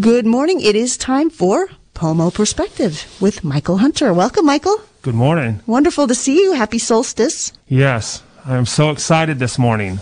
[0.00, 0.60] Good morning.
[0.60, 4.12] It is time for Pomo Perspective with Michael Hunter.
[4.12, 4.80] Welcome, Michael.
[5.02, 5.60] Good morning.
[5.66, 6.54] Wonderful to see you.
[6.54, 7.52] Happy solstice.
[7.68, 10.00] Yes, I am so excited this morning.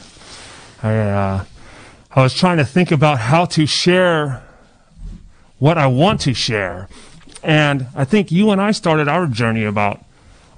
[0.82, 1.44] I uh,
[2.10, 4.42] I was trying to think about how to share
[5.58, 6.88] what I want to share,
[7.42, 10.02] and I think you and I started our journey about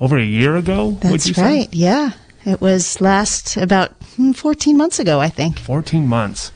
[0.01, 0.91] over a year ago.
[0.91, 1.43] would That's you say?
[1.43, 1.69] right.
[1.75, 2.13] Yeah.
[2.45, 5.59] It was last about hmm, 14 months ago, I think.
[5.59, 6.53] 14 months.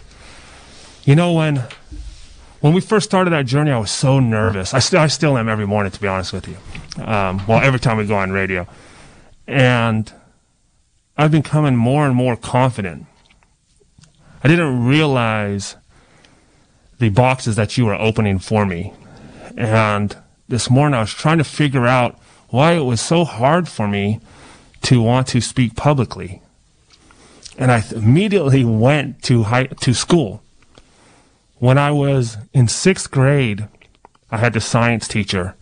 [1.04, 1.64] You know, when
[2.60, 4.74] when we first started that journey, I was so nervous.
[4.74, 6.56] I, st- I still am every morning, to be honest with you.
[7.02, 8.66] Um, well, every time we go on radio.
[9.46, 10.12] And
[11.16, 13.06] I've been becoming more and more confident.
[14.42, 15.76] I didn't realize
[16.98, 18.92] the boxes that you were opening for me.
[19.56, 20.16] And
[20.48, 22.18] this morning, I was trying to figure out
[22.48, 24.20] why it was so hard for me
[24.82, 26.40] to want to speak publicly
[27.58, 30.42] and I th- immediately went to high to school.
[31.58, 33.68] When I was in sixth grade,
[34.30, 35.56] I had the science teacher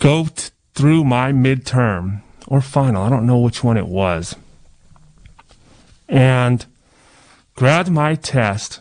[0.00, 3.02] go t- through my midterm or final.
[3.02, 4.34] I don't know which one it was,
[6.08, 6.66] and
[7.54, 8.80] grabbed my test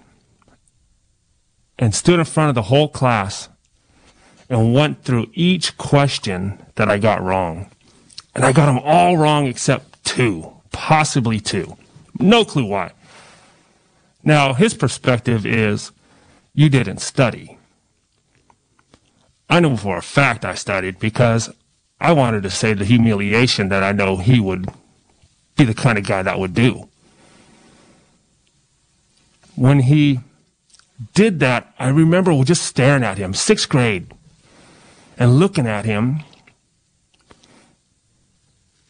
[1.78, 3.50] and stood in front of the whole class
[4.50, 7.70] and went through each question that I got wrong.
[8.34, 11.76] And I got them all wrong except two, possibly two.
[12.20, 12.92] No clue why.
[14.28, 15.94] Now, his perspective is
[16.54, 17.58] you didn't study.
[19.50, 21.50] I know for a fact I studied because
[22.02, 24.68] I wanted to save the humiliation that I know he would
[25.56, 26.90] be the kind of guy that would do.
[29.56, 30.20] When he
[31.14, 34.14] did that, I remember just staring at him, sixth grade,
[35.18, 36.20] and looking at him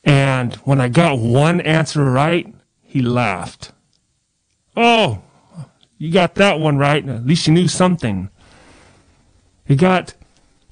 [0.03, 3.71] and when I got one answer right, he laughed.
[4.75, 5.21] Oh,
[5.97, 7.07] you got that one right.
[7.07, 8.29] At least you knew something.
[9.67, 10.13] It got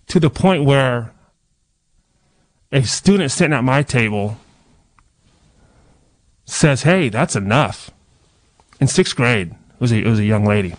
[0.07, 1.11] to the point where
[2.71, 4.37] a student sitting at my table
[6.45, 7.91] says, Hey, that's enough.
[8.79, 10.75] In sixth grade, it was a, it was a young lady.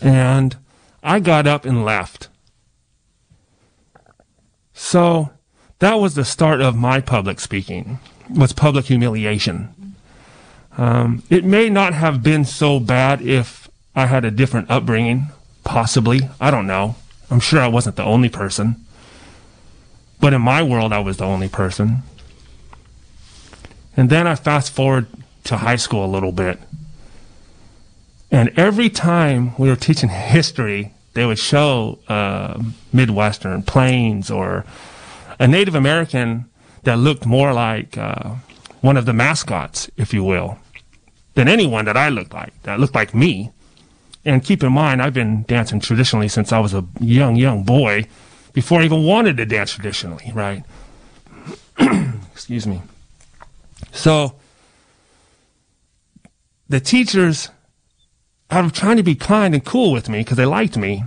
[0.00, 0.56] And
[1.02, 2.28] I got up and left.
[4.72, 5.30] So
[5.80, 7.98] that was the start of my public speaking
[8.30, 9.74] was public humiliation
[10.78, 15.26] um, it may not have been so bad if i had a different upbringing
[15.64, 16.20] possibly.
[16.40, 16.96] I don't know.
[17.30, 18.76] I'm sure i wasn't the only person.
[20.18, 21.98] But in my world i was the only person.
[23.96, 25.06] And then i fast forward
[25.44, 26.58] to high school a little bit.
[28.30, 32.62] And every time we were teaching history they would show uh,
[32.92, 34.64] midwestern plains or
[35.40, 36.44] a Native American
[36.84, 38.36] that looked more like uh,
[38.82, 40.58] one of the mascots, if you will,
[41.38, 43.52] than anyone that I looked like, that looked like me.
[44.24, 48.08] And keep in mind, I've been dancing traditionally since I was a young, young boy,
[48.52, 50.64] before I even wanted to dance traditionally, right?
[52.32, 52.82] Excuse me.
[53.92, 54.34] So,
[56.68, 57.50] the teachers,
[58.50, 61.04] out of trying to be kind and cool with me, because they liked me,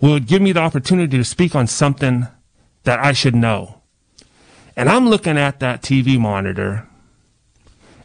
[0.00, 2.28] would give me the opportunity to speak on something
[2.84, 3.80] that I should know.
[4.76, 6.86] And I'm looking at that TV monitor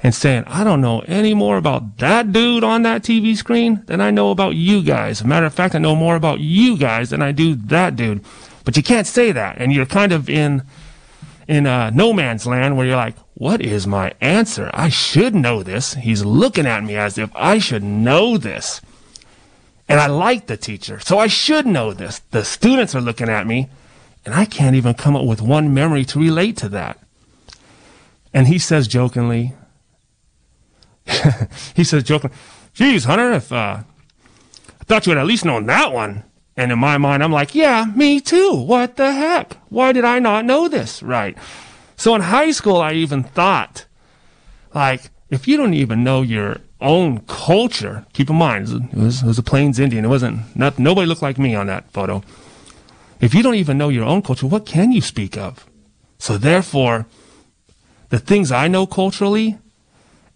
[0.03, 4.01] and saying, I don't know any more about that dude on that TV screen than
[4.01, 5.23] I know about you guys.
[5.23, 8.23] matter of fact, I know more about you guys than I do that dude.
[8.65, 9.57] But you can't say that.
[9.59, 10.63] And you're kind of in,
[11.47, 14.69] in uh, no man's land where you're like, what is my answer?
[14.73, 15.93] I should know this.
[15.93, 18.81] He's looking at me as if I should know this.
[19.87, 22.19] And I like the teacher, so I should know this.
[22.31, 23.69] The students are looking at me
[24.25, 26.99] and I can't even come up with one memory to relate to that.
[28.33, 29.53] And he says jokingly,
[31.75, 32.35] he says jokingly,
[32.73, 33.83] geez, Hunter, if, uh,
[34.79, 36.23] I thought you had at least known that one.
[36.55, 38.53] And in my mind, I'm like, yeah, me too.
[38.53, 39.57] What the heck?
[39.69, 41.01] Why did I not know this?
[41.01, 41.37] Right.
[41.95, 43.85] So in high school, I even thought,
[44.73, 49.25] like, if you don't even know your own culture, keep in mind, it was, it
[49.25, 50.05] was a Plains Indian.
[50.05, 52.21] It wasn't, not, nobody looked like me on that photo.
[53.19, 55.65] If you don't even know your own culture, what can you speak of?
[56.19, 57.07] So therefore,
[58.09, 59.57] the things I know culturally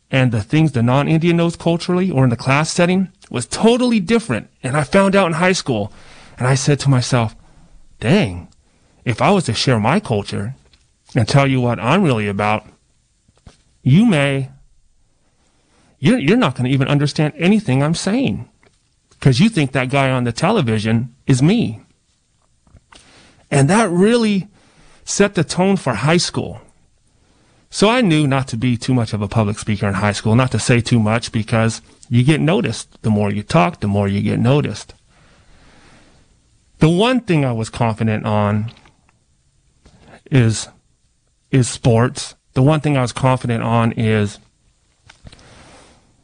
[0.09, 4.49] and the things the non-Indian knows culturally or in the class setting was totally different.
[4.63, 5.91] And I found out in high school
[6.37, 7.35] and I said to myself,
[7.99, 8.47] dang,
[9.03, 10.55] if I was to share my culture
[11.15, 12.65] and tell you what I'm really about,
[13.83, 14.49] you may,
[15.99, 18.49] you're, you're not going to even understand anything I'm saying
[19.09, 21.81] because you think that guy on the television is me.
[23.49, 24.47] And that really
[25.05, 26.61] set the tone for high school.
[27.69, 30.35] So I knew not to be too much of a public speaker in high school,
[30.35, 33.01] not to say too much because you get noticed.
[33.01, 34.93] The more you talk, the more you get noticed.
[36.79, 38.71] The one thing I was confident on
[40.31, 40.69] is
[41.51, 42.35] is sports.
[42.53, 44.39] The one thing I was confident on is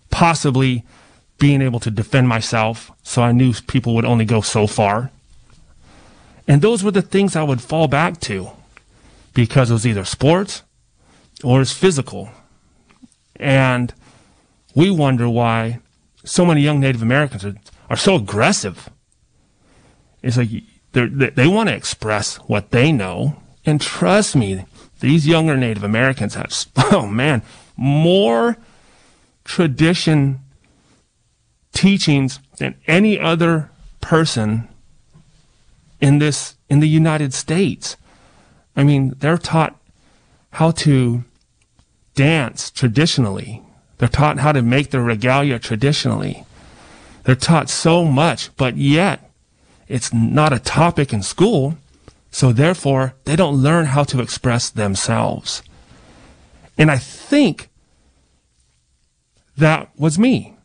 [0.10, 0.84] possibly
[1.40, 2.92] being able to defend myself.
[3.04, 5.12] So I knew people would only go so far.
[6.48, 8.50] And those were the things I would fall back to
[9.34, 10.62] because it was either sports
[11.44, 12.30] or is physical.
[13.36, 13.94] And
[14.76, 15.80] we wonder why
[16.24, 17.56] so many young Native Americans are,
[17.90, 18.90] are so aggressive.
[20.22, 20.50] It's like
[20.94, 23.38] they they want to express what they know.
[23.66, 24.66] And trust me,
[25.00, 26.54] these younger Native Americans have,
[26.92, 27.42] oh man,
[27.76, 28.58] more
[29.44, 30.40] tradition
[31.74, 33.70] teachings than any other
[34.00, 34.70] person
[36.00, 37.98] in this, in the United States.
[38.76, 39.80] I mean, they're taught
[40.52, 41.24] how to
[42.16, 43.62] dance traditionally.
[43.98, 46.46] They're taught how to make their regalia traditionally.
[47.24, 49.32] They're taught so much, but yet
[49.88, 51.78] it's not a topic in school.
[52.32, 55.62] So therefore, they don't learn how to express themselves.
[56.78, 57.70] And I think
[59.56, 60.56] that was me.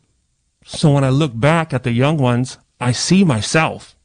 [0.65, 3.95] So when I look back at the young ones, I see myself.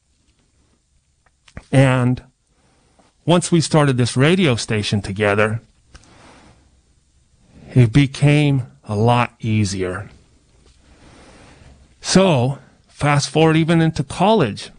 [1.71, 2.23] And
[3.25, 5.61] once we started this radio station together,
[7.75, 10.09] it became a lot easier.
[12.01, 14.71] So, fast forward even into college.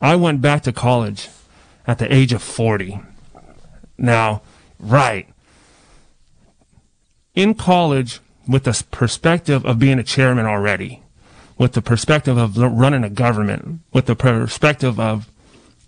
[0.00, 1.28] I went back to college
[1.86, 3.00] at the age of 40.
[3.98, 4.42] Now,
[4.78, 5.28] right.
[7.34, 11.02] In college, with the perspective of being a chairman already,
[11.58, 15.28] with the perspective of running a government, with the perspective of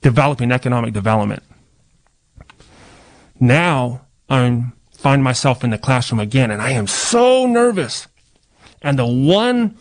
[0.00, 1.42] developing economic development.
[3.38, 8.08] Now I'm find myself in the classroom again and I am so nervous.
[8.82, 9.76] And the one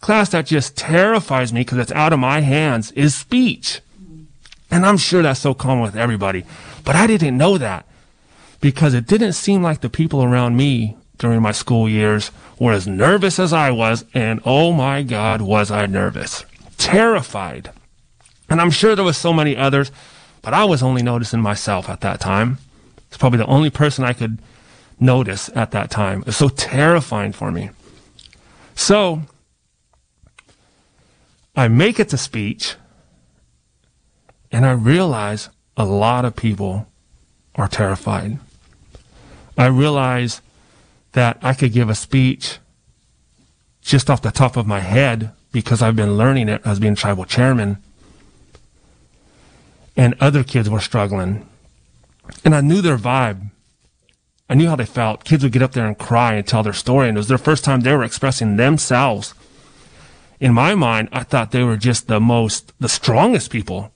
[0.00, 3.80] class that just terrifies me because it's out of my hands is speech.
[4.70, 6.44] And I'm sure that's so common with everybody.
[6.84, 7.86] But I didn't know that
[8.60, 12.86] because it didn't seem like the people around me during my school years were as
[12.86, 14.04] nervous as I was.
[14.12, 16.44] And oh my God, was I nervous.
[16.76, 17.70] Terrified.
[18.50, 19.90] And I'm sure there was so many others,
[20.42, 22.58] but I was only noticing myself at that time.
[23.08, 24.38] It's probably the only person I could
[25.00, 26.24] notice at that time.
[26.26, 27.70] It's so terrifying for me.
[28.74, 29.22] So
[31.56, 32.76] I make it to speech
[34.50, 36.86] and I realize a lot of people
[37.54, 38.38] are terrified.
[39.56, 40.40] I realize
[41.12, 42.58] that I could give a speech
[43.82, 47.24] just off the top of my head because I've been learning it as being tribal
[47.24, 47.82] chairman.
[49.96, 51.48] And other kids were struggling.
[52.44, 53.50] And I knew their vibe.
[54.48, 55.24] I knew how they felt.
[55.24, 57.38] Kids would get up there and cry and tell their story, and it was their
[57.38, 59.34] first time they were expressing themselves.
[60.40, 63.92] In my mind, I thought they were just the most, the strongest people.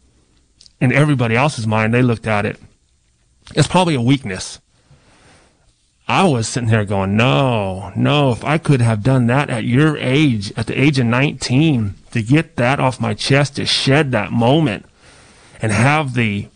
[0.81, 2.61] In everybody else's mind, they looked at it.
[3.55, 4.61] It's probably a weakness.
[6.09, 9.97] I was sitting there going, no, no, if I could have done that at your
[9.97, 14.33] age, at the age of 19, to get that off my chest, to shed that
[14.33, 14.85] moment
[15.63, 16.49] and have the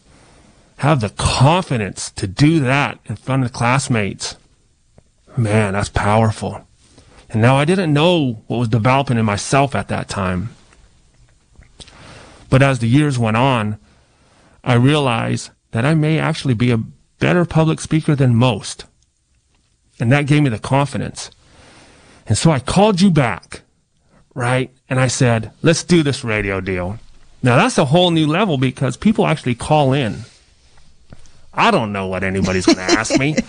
[0.76, 4.36] have the confidence to do that in front of classmates,
[5.36, 6.66] man, that's powerful.
[7.30, 10.50] And now I didn't know what was developing in myself at that time.
[12.48, 13.78] But as the years went on,
[14.62, 16.82] I realized that I may actually be a
[17.18, 18.84] better public speaker than most.
[19.98, 21.30] And that gave me the confidence.
[22.26, 23.62] And so I called you back,
[24.34, 24.70] right?
[24.88, 26.98] And I said, let's do this radio deal.
[27.42, 30.24] Now that's a whole new level because people actually call in
[31.56, 33.36] I don't know what anybody's going to ask me.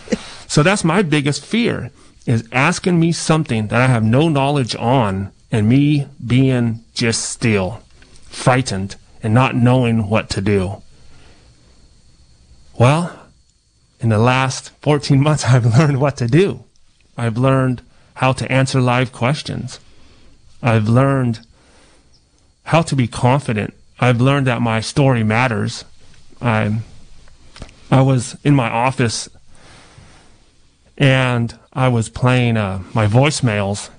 [0.50, 1.92] So that's my biggest fear
[2.26, 7.82] is asking me something that I have no knowledge on and me being just still,
[8.30, 10.82] frightened and not knowing what to do.
[12.78, 13.28] Well,
[14.00, 16.64] in the last 14 months, I've learned what to do.
[17.18, 17.82] I've learned
[18.16, 19.80] how to answer live questions.
[20.62, 21.40] I've learned
[22.64, 23.74] how to be confident.
[24.00, 25.86] I've learned that my story matters.
[26.42, 26.84] I'm
[27.89, 29.29] I was in my office
[30.98, 33.89] and I was playing uh, my voicemails,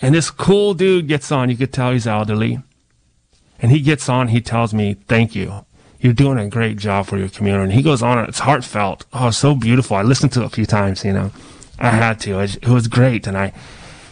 [0.00, 1.50] and this cool dude gets on.
[1.50, 2.62] You could tell he's elderly.
[3.64, 5.64] And he gets on, he tells me, Thank you.
[5.98, 7.64] You're doing a great job for your community.
[7.64, 9.06] And he goes on, it's heartfelt.
[9.14, 9.96] Oh, so beautiful.
[9.96, 11.30] I listened to it a few times, you know.
[11.78, 12.40] I had to.
[12.40, 13.26] It, was great.
[13.26, 13.54] And I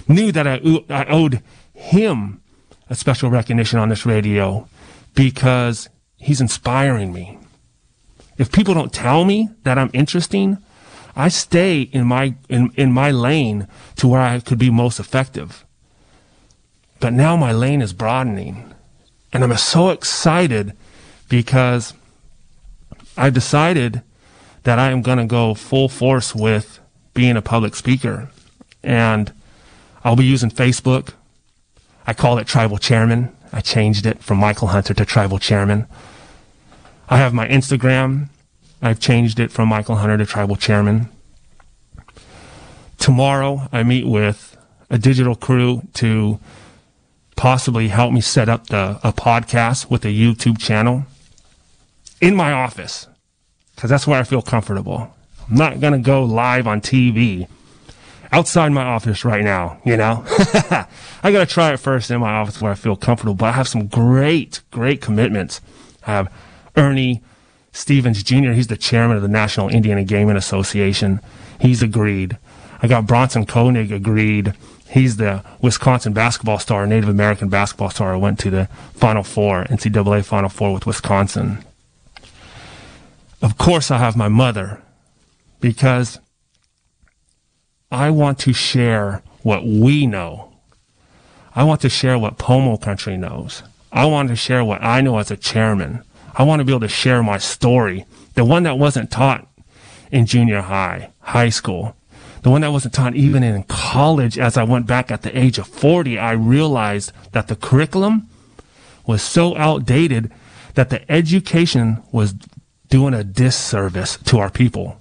[0.09, 0.55] knew that I,
[0.89, 1.43] I owed
[1.75, 2.41] him
[2.89, 4.67] a special recognition on this radio
[5.15, 7.39] because he's inspiring me.
[8.39, 10.59] If people don't tell me that I'm interesting,
[11.15, 15.65] I stay in my in, in my lane to where I could be most effective.
[17.01, 18.73] But now my lane is broadening.
[19.33, 20.77] And I'm so excited
[21.29, 21.95] because
[23.17, 24.03] I've decided
[24.63, 26.79] that I am going to go full force with
[27.15, 28.31] being a public speaker.
[28.83, 29.33] And
[30.05, 31.15] I'll be using Facebook.
[32.07, 33.35] I call it Tribal Chairman.
[33.53, 35.87] I changed it from Michael Hunter to Tribal Chairman.
[37.09, 38.29] I have my Instagram.
[38.81, 41.09] I've changed it from Michael Hunter to Tribal Chairman.
[42.99, 44.57] Tomorrow, I meet with
[44.91, 46.39] a digital crew to
[47.37, 51.05] possibly help me set up the, a podcast with a YouTube channel
[52.21, 53.09] in my office
[53.75, 55.15] because that's where I feel comfortable.
[55.49, 57.49] I'm not going to go live on TV
[58.31, 60.25] outside my office right now, you know?
[61.23, 63.53] I got to try it first in my office where I feel comfortable, but I
[63.53, 65.61] have some great, great commitments.
[66.07, 66.33] I have
[66.77, 67.23] Ernie
[67.73, 71.21] Stevens Jr., he's the chairman of the National Indian Gaming Association.
[71.61, 72.37] He's agreed.
[72.83, 74.53] I got Bronson Koenig agreed.
[74.91, 78.13] He's the Wisconsin basketball star, Native American basketball star.
[78.13, 81.65] I went to the Final Four, NCAA Final Four with Wisconsin.
[83.41, 84.83] Of course, I have my mother
[85.61, 86.19] because
[87.91, 90.53] I want to share what we know.
[91.55, 93.63] I want to share what Pomo country knows.
[93.93, 96.03] I want to share what I know as a chairman.
[96.35, 99.47] I want to be able to share my story, the one that wasn't taught
[100.11, 101.97] in junior high, high school,
[102.43, 104.39] the one that wasn't taught even in college.
[104.39, 108.29] As I went back at the age of 40, I realized that the curriculum
[109.07, 110.33] was so outdated
[110.75, 112.35] that the education was
[112.89, 114.99] doing a disservice to our people.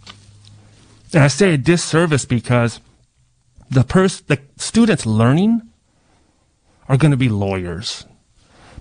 [1.13, 2.79] And I say a disservice because
[3.69, 5.61] the pers- the students learning
[6.88, 8.05] are going to be lawyers.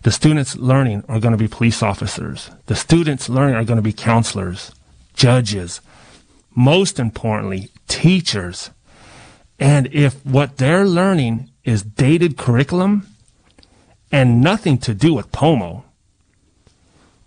[0.03, 2.51] The students learning are going to be police officers.
[2.67, 4.73] The students learning are going to be counselors,
[5.15, 5.81] judges,
[6.55, 8.71] most importantly, teachers.
[9.59, 13.07] And if what they're learning is dated curriculum
[14.11, 15.85] and nothing to do with POMO,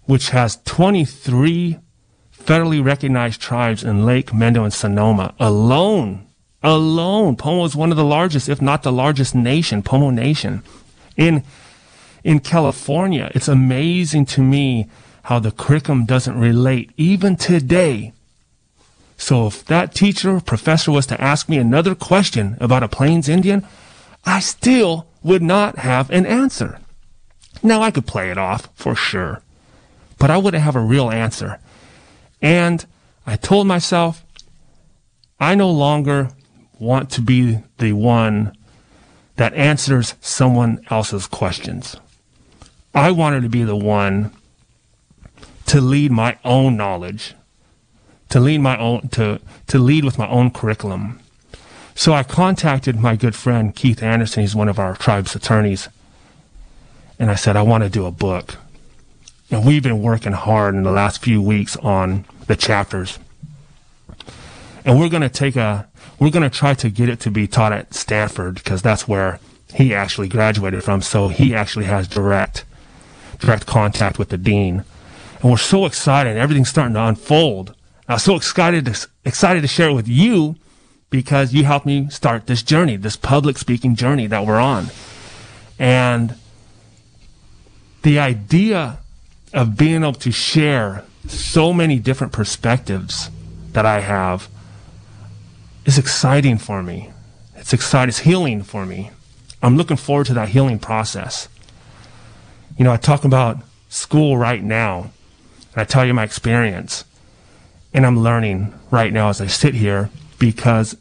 [0.05, 1.79] which has 23
[2.37, 6.27] federally recognized tribes in Lake, Mendo, and Sonoma alone.
[6.61, 7.35] Alone.
[7.35, 10.63] Pomo is one of the largest, if not the largest nation, Pomo Nation.
[11.17, 11.43] In,
[12.23, 14.87] in California, it's amazing to me
[15.23, 18.13] how the curriculum doesn't relate even today.
[19.17, 23.29] So if that teacher or professor was to ask me another question about a Plains
[23.29, 23.65] Indian,
[24.25, 26.79] I still would not have an answer.
[27.61, 29.41] Now I could play it off for sure
[30.23, 31.59] but I wouldn't have a real answer.
[32.41, 32.85] And
[33.27, 34.23] I told myself,
[35.37, 36.29] I no longer
[36.79, 38.55] want to be the one
[39.35, 41.97] that answers someone else's questions.
[42.93, 44.31] I wanted to be the one
[45.67, 47.33] to lead my own knowledge,
[48.29, 51.19] to lead my own, to, to lead with my own curriculum.
[51.95, 54.41] So I contacted my good friend Keith Anderson.
[54.41, 55.89] He's one of our tribe's attorneys.
[57.19, 58.55] And I said, I want to do a book.
[59.51, 63.19] And we've been working hard in the last few weeks on the chapters.
[64.83, 65.87] And we're to take a,
[66.19, 69.39] we're to try to get it to be taught at Stanford because that's where
[69.73, 71.01] he actually graduated from.
[71.01, 72.65] So he actually has direct,
[73.43, 74.83] direct contact with the dean.
[75.41, 76.31] And we're so excited.
[76.31, 77.75] and Everything's starting to unfold.
[78.07, 80.55] I'm so excited to, excited to share it with you
[81.09, 84.87] because you helped me start this journey, this public speaking journey that we're on.
[85.77, 86.35] And
[88.01, 88.99] the idea
[89.53, 93.29] of being able to share so many different perspectives
[93.73, 94.49] that I have
[95.85, 97.11] is exciting for me.
[97.55, 98.09] It's exciting.
[98.09, 99.11] It's healing for me.
[99.61, 101.47] I'm looking forward to that healing process.
[102.77, 103.57] You know, I talk about
[103.89, 105.11] school right now,
[105.73, 107.05] and I tell you my experience,
[107.93, 110.97] and I'm learning right now as I sit here because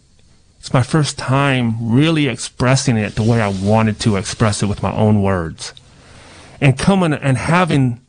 [0.59, 4.83] it's my first time really expressing it the way I wanted to express it with
[4.83, 5.73] my own words.
[6.61, 8.01] And coming and having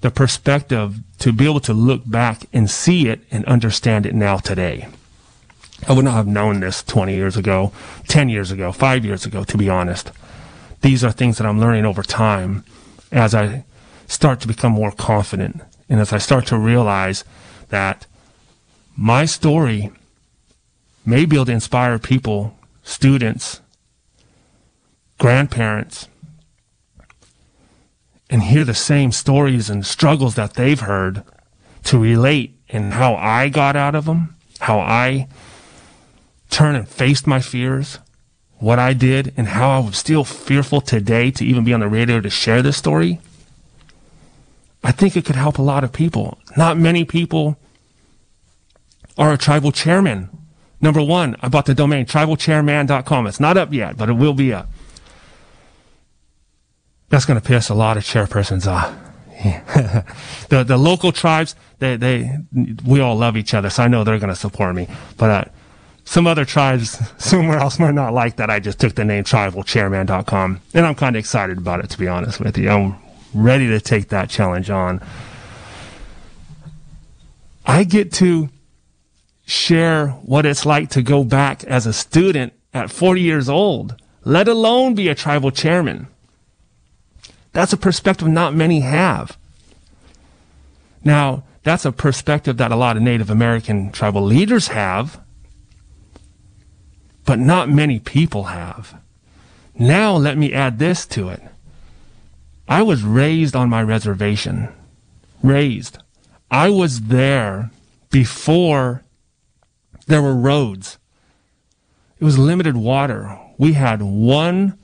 [0.00, 4.36] the perspective to be able to look back and see it and understand it now
[4.36, 4.88] today.
[5.88, 7.72] I would not have known this 20 years ago,
[8.08, 10.12] 10 years ago, five years ago, to be honest.
[10.80, 12.64] These are things that I'm learning over time
[13.12, 13.64] as I
[14.06, 17.24] start to become more confident and as I start to realize
[17.68, 18.06] that
[18.96, 19.90] my story
[21.04, 23.60] may be able to inspire people, students,
[25.18, 26.08] grandparents,
[28.28, 31.24] and hear the same stories and struggles that they've heard
[31.84, 35.28] to relate and how I got out of them, how I
[36.48, 37.98] turned and faced my fears,
[38.60, 41.88] what I did, and how I was still fearful today to even be on the
[41.88, 43.20] radio to share this story.
[44.84, 46.38] I think it could help a lot of people.
[46.56, 47.58] Not many people
[49.18, 50.28] are a tribal chairman.
[50.80, 53.26] Number one, I bought the domain tribalchairman.com.
[53.26, 54.68] It's not up yet, but it will be up.
[57.08, 58.94] That's going to piss a lot of chairpersons off.
[60.50, 62.30] the the local tribes, they they
[62.86, 64.86] we all love each other, so I know they're going to support me.
[65.16, 65.44] But uh,
[66.10, 68.50] some other tribes somewhere else might not like that.
[68.50, 72.08] I just took the name tribalchairman.com, and I'm kind of excited about it to be
[72.08, 72.68] honest with you.
[72.68, 72.96] I'm
[73.32, 75.00] ready to take that challenge on.
[77.64, 78.48] I get to
[79.46, 84.48] share what it's like to go back as a student at 40 years old, let
[84.48, 86.08] alone be a tribal chairman.
[87.52, 89.38] That's a perspective not many have.
[91.04, 95.20] Now, that's a perspective that a lot of Native American tribal leaders have,
[97.30, 99.00] but not many people have.
[99.78, 101.40] Now, let me add this to it.
[102.68, 104.68] I was raised on my reservation.
[105.40, 105.98] Raised.
[106.50, 107.70] I was there
[108.10, 109.04] before
[110.08, 110.98] there were roads.
[112.18, 113.38] It was limited water.
[113.58, 114.76] We had one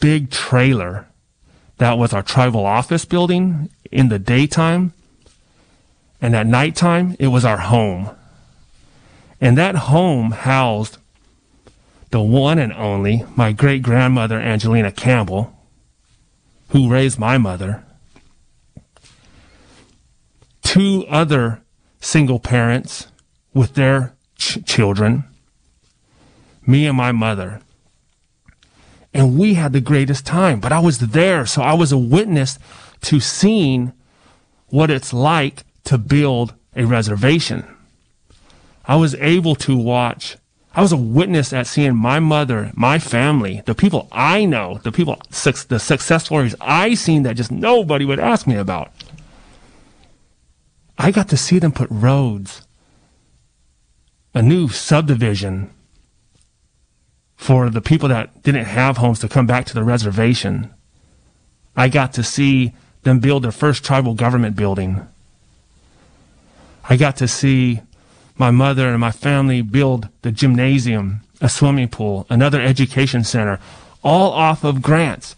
[0.00, 1.08] big trailer
[1.76, 4.94] that was our tribal office building in the daytime.
[6.22, 8.08] And at nighttime, it was our home.
[9.42, 10.96] And that home housed
[12.12, 15.52] the one and only my great grandmother, Angelina Campbell,
[16.68, 17.84] who raised my mother,
[20.62, 21.62] two other
[22.00, 23.08] single parents
[23.52, 25.24] with their ch- children,
[26.64, 27.60] me and my mother
[29.14, 30.60] and we had the greatest time.
[30.60, 32.58] But I was there, so I was a witness
[33.02, 33.92] to seeing
[34.68, 37.66] what it's like to build a reservation.
[38.84, 40.36] I was able to watch.
[40.74, 44.92] I was a witness at seeing my mother, my family, the people I know, the
[44.92, 48.90] people, the success stories I seen that just nobody would ask me about.
[50.96, 52.62] I got to see them put roads,
[54.34, 55.70] a new subdivision,
[57.36, 60.72] for the people that didn't have homes to come back to the reservation.
[61.76, 65.06] I got to see them build their first tribal government building.
[66.88, 67.80] I got to see
[68.42, 73.60] my mother and my family build the gymnasium, a swimming pool, another education center,
[74.02, 75.36] all off of grants.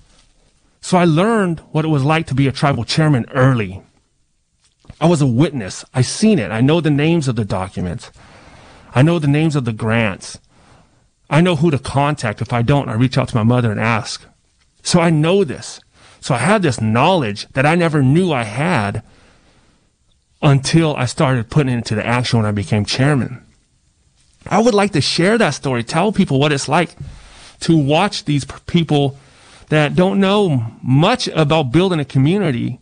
[0.81, 3.83] So I learned what it was like to be a tribal chairman early.
[5.03, 5.85] I was a witness.
[5.93, 6.51] I seen it.
[6.51, 8.11] I know the names of the documents.
[8.95, 10.38] I know the names of the grants.
[11.29, 12.40] I know who to contact.
[12.40, 14.25] If I don't, I reach out to my mother and ask.
[14.83, 15.79] So I know this.
[16.23, 19.03] So I have this knowledge that I never knew I had
[20.44, 23.44] until I started putting it into the action when I became chairman.
[24.46, 26.90] I would like to share that story, tell people what it's like
[27.61, 29.18] to watch these people
[29.70, 32.78] that don't know much about building a community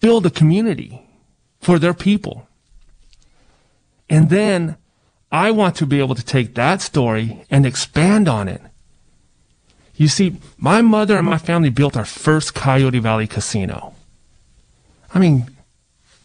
[0.00, 1.00] build a community
[1.60, 2.46] for their people.
[4.10, 4.76] And then
[5.32, 8.60] I want to be able to take that story and expand on it.
[9.96, 13.94] You see, my mother and my family built our first Coyote Valley casino.
[15.14, 15.48] I mean,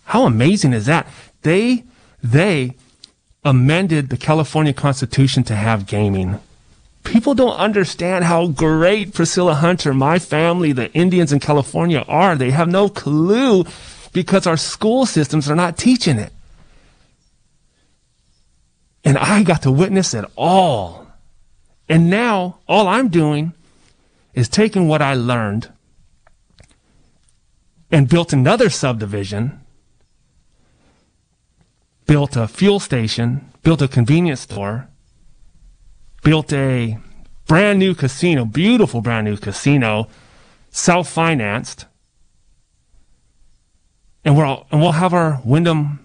[0.09, 1.07] how amazing is that?
[1.43, 1.83] They,
[2.23, 2.73] they
[3.43, 6.39] amended the California Constitution to have gaming.
[7.03, 12.35] People don't understand how great Priscilla Hunter, my family, the Indians in California are.
[12.35, 13.65] They have no clue
[14.11, 16.33] because our school systems are not teaching it.
[19.03, 21.05] And I got to witness it all.
[21.87, 23.53] And now all I'm doing
[24.33, 25.69] is taking what I learned
[27.91, 29.58] and built another subdivision,
[32.09, 34.87] built a fuel station, built a convenience store,
[36.23, 36.97] built a
[37.45, 40.07] brand new casino, beautiful brand new casino,
[40.71, 41.85] self financed.
[44.25, 45.99] And we're all, and we'll have our Wyndham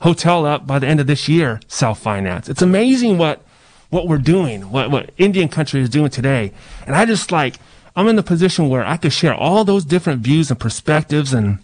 [0.00, 2.48] hotel up by the end of this year, self financed.
[2.48, 3.44] It's amazing what
[3.90, 6.52] what we're doing, what what Indian country is doing today.
[6.84, 7.58] And I just like
[7.94, 11.60] I'm in the position where I could share all those different views and perspectives and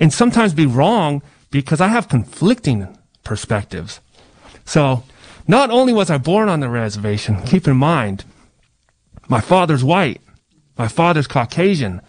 [0.00, 1.20] and sometimes be wrong
[1.54, 4.00] because I have conflicting perspectives.
[4.64, 5.04] So
[5.46, 8.24] not only was I born on the reservation, keep in mind,
[9.28, 10.20] my father's white,
[10.76, 12.00] my father's Caucasian.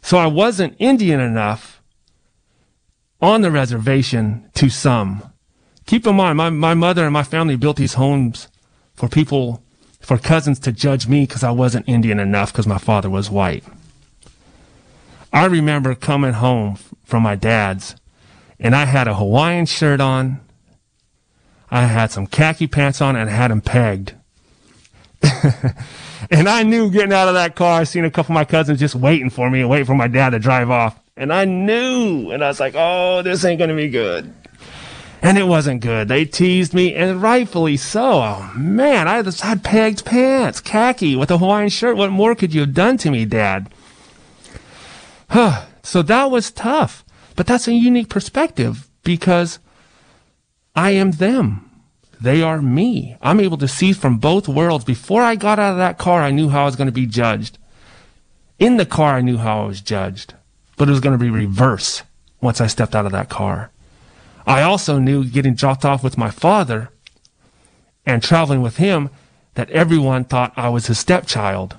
[0.00, 1.82] So I wasn't Indian enough
[3.20, 5.22] on the reservation to some.
[5.84, 8.48] Keep in mind, my, my mother and my family built these homes
[8.94, 9.62] for people,
[10.00, 13.64] for cousins to judge me because I wasn't Indian enough because my father was white.
[15.30, 17.94] I remember coming home from my dad's
[18.60, 20.40] and I had a Hawaiian shirt on.
[21.70, 24.14] I had some khaki pants on and I had them pegged.
[26.30, 28.80] and I knew getting out of that car, I seen a couple of my cousins
[28.80, 30.98] just waiting for me and waiting for my dad to drive off.
[31.16, 34.32] And I knew, and I was like, oh, this ain't going to be good.
[35.20, 36.06] And it wasn't good.
[36.06, 38.22] They teased me, and rightfully so.
[38.22, 41.96] Oh man, I had pegged pants, khaki with a Hawaiian shirt.
[41.96, 43.68] What more could you have done to me, Dad?
[45.30, 45.64] Huh.
[45.80, 47.02] So that was tough.
[47.38, 49.60] But that's a unique perspective because
[50.74, 51.70] I am them.
[52.20, 53.16] They are me.
[53.22, 54.84] I'm able to see from both worlds.
[54.84, 57.06] Before I got out of that car, I knew how I was going to be
[57.06, 57.56] judged.
[58.58, 60.34] In the car, I knew how I was judged,
[60.76, 62.02] but it was going to be reverse
[62.40, 63.70] once I stepped out of that car.
[64.44, 66.90] I also knew getting dropped off with my father
[68.04, 69.10] and traveling with him
[69.54, 71.76] that everyone thought I was his stepchild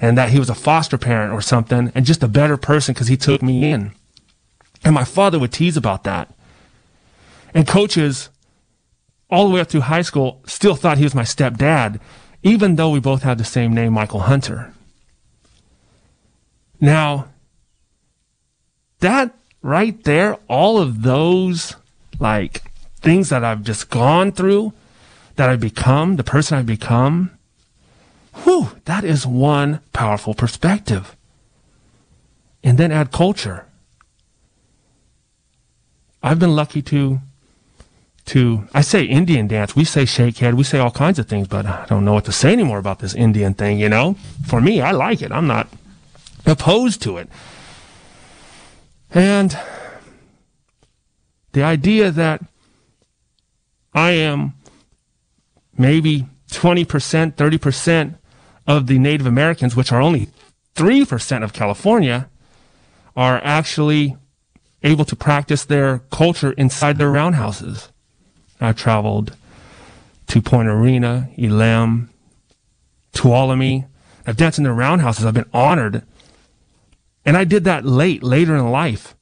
[0.00, 3.08] and that he was a foster parent or something and just a better person because
[3.08, 3.92] he took me in.
[4.84, 6.32] And my father would tease about that.
[7.54, 8.30] And coaches
[9.30, 12.00] all the way up through high school still thought he was my stepdad,
[12.42, 14.72] even though we both had the same name, Michael Hunter.
[16.80, 17.28] Now,
[19.00, 21.76] that right there, all of those
[22.18, 22.62] like
[22.96, 24.72] things that I've just gone through,
[25.36, 27.30] that I've become, the person I've become,
[28.44, 31.16] whew, that is one powerful perspective.
[32.62, 33.66] And then add culture.
[36.22, 37.20] I've been lucky to
[38.24, 41.48] to I say Indian dance, we say shake head, we say all kinds of things,
[41.48, 44.14] but I don't know what to say anymore about this Indian thing, you know?
[44.46, 45.32] For me, I like it.
[45.32, 45.68] I'm not
[46.46, 47.28] opposed to it.
[49.10, 49.58] And
[51.52, 52.42] the idea that
[53.92, 54.54] I am
[55.76, 56.86] maybe 20%,
[57.34, 58.14] 30%
[58.66, 60.28] of the Native Americans, which are only
[60.76, 62.28] 3% of California,
[63.16, 64.16] are actually
[64.82, 67.90] able to practice their culture inside their roundhouses.
[68.60, 69.36] I traveled
[70.28, 72.08] to Point Arena, Elem,
[73.12, 73.86] Tuolumne.
[74.26, 75.24] I've danced in their roundhouses.
[75.24, 76.02] I've been honored
[77.24, 79.14] and I did that late, later in life.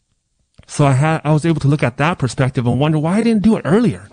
[0.67, 3.23] So I had, I was able to look at that perspective and wonder why I
[3.23, 4.09] didn't do it earlier.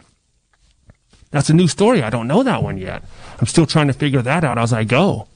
[1.32, 2.02] That's a new story.
[2.04, 3.04] I don't know that one yet.
[3.40, 5.28] I'm still trying to figure that out as I go.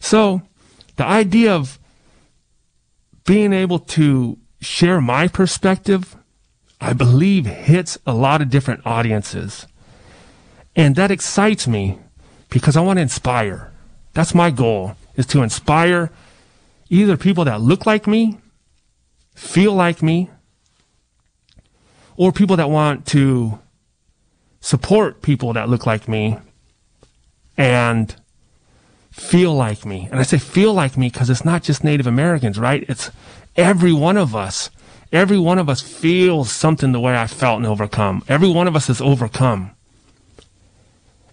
[0.00, 0.42] So
[0.96, 1.78] the idea of
[3.24, 6.16] being able to share my perspective,
[6.80, 9.66] I believe hits a lot of different audiences.
[10.74, 11.98] And that excites me
[12.50, 13.72] because I want to inspire.
[14.12, 16.10] That's my goal is to inspire
[16.88, 18.38] either people that look like me,
[19.34, 20.30] feel like me,
[22.16, 23.58] or people that want to
[24.60, 26.38] support people that look like me
[27.56, 28.16] and
[29.10, 30.08] feel like me.
[30.10, 32.84] And I say feel like me because it's not just Native Americans, right?
[32.88, 33.10] It's
[33.56, 34.70] every one of us.
[35.12, 38.22] Every one of us feels something the way I felt and overcome.
[38.28, 39.70] Every one of us is overcome.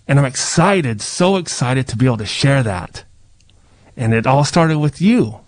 [0.07, 3.03] And I'm excited, so excited to be able to share that.
[3.97, 5.39] And it all started with you.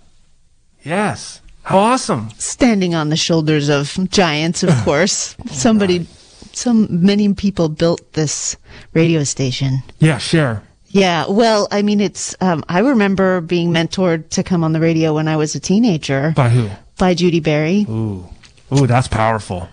[0.83, 1.41] Yes.
[1.63, 2.29] How awesome.
[2.37, 5.35] Standing on the shoulders of giants, of course.
[5.47, 6.07] Somebody, right.
[6.53, 8.55] some, many people built this
[8.93, 9.79] radio station.
[9.99, 10.63] Yeah, share.
[10.95, 15.13] Yeah, well, I mean, it's, um, I remember being mentored to come on the radio
[15.13, 16.31] when I was a teenager.
[16.33, 16.69] By who?
[16.97, 17.85] By Judy Berry.
[17.89, 18.25] Ooh.
[18.71, 19.67] Ooh, that's powerful.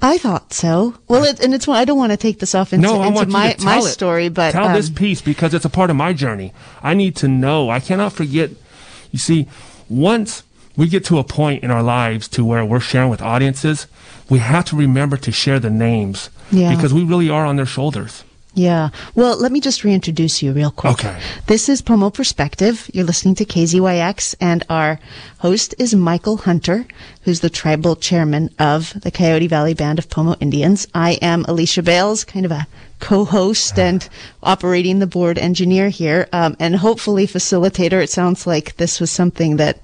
[0.00, 0.94] I thought so.
[1.08, 3.26] Well, it, and it's why I don't want to take this off into, no, into
[3.26, 6.52] my, my story, but tell um, this piece because it's a part of my journey.
[6.80, 7.68] I need to know.
[7.68, 8.50] I cannot forget.
[9.10, 9.48] You see,
[9.88, 10.44] once
[10.76, 13.88] we get to a point in our lives to where we're sharing with audiences,
[14.30, 16.72] we have to remember to share the names yeah.
[16.72, 18.22] because we really are on their shoulders.
[18.54, 18.90] Yeah.
[19.14, 20.92] Well, let me just reintroduce you real quick.
[20.92, 21.18] Okay.
[21.46, 22.90] This is Pomo Perspective.
[22.92, 25.00] You're listening to KZYX, and our
[25.38, 26.86] host is Michael Hunter,
[27.22, 30.86] who's the tribal chairman of the Coyote Valley Band of Pomo Indians.
[30.94, 32.66] I am Alicia Bales, kind of a
[33.00, 34.06] co-host and
[34.42, 38.02] operating the board engineer here, um, and hopefully facilitator.
[38.02, 39.80] It sounds like this was something that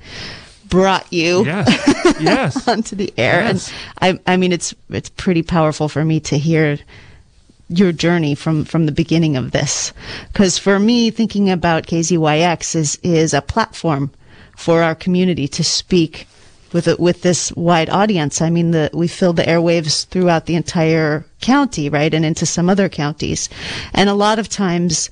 [0.69, 2.69] brought you yes, yes.
[2.69, 3.73] onto the air, yes.
[4.03, 6.79] and I, I mean, it's it's pretty powerful for me to hear
[7.69, 9.93] your journey from from the beginning of this
[10.33, 14.11] because for me thinking about KZYX is is a platform
[14.57, 16.27] for our community to speak
[16.73, 18.43] with it, with this wide audience.
[18.43, 22.69] I mean, the, we filled the airwaves throughout the entire county, right, and into some
[22.69, 23.49] other counties.
[23.95, 25.11] And a lot of times,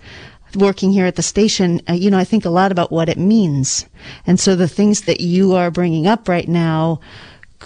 [0.55, 3.19] working here at the station, uh, you know, I think a lot about what it
[3.19, 3.87] means.
[4.27, 7.01] And so the things that you are bringing up right now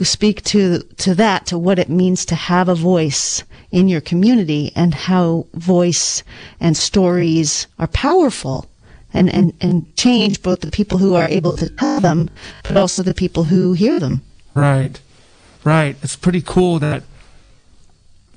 [0.02, 4.72] speak to to that, to what it means to have a voice in your community
[4.74, 6.22] and how voice
[6.58, 8.66] and stories are powerful
[9.12, 12.30] and, and, and change both the people who are able to tell them,
[12.64, 14.22] but also the people who hear them.
[14.54, 15.00] Right,
[15.64, 15.96] right.
[16.02, 17.02] It's pretty cool that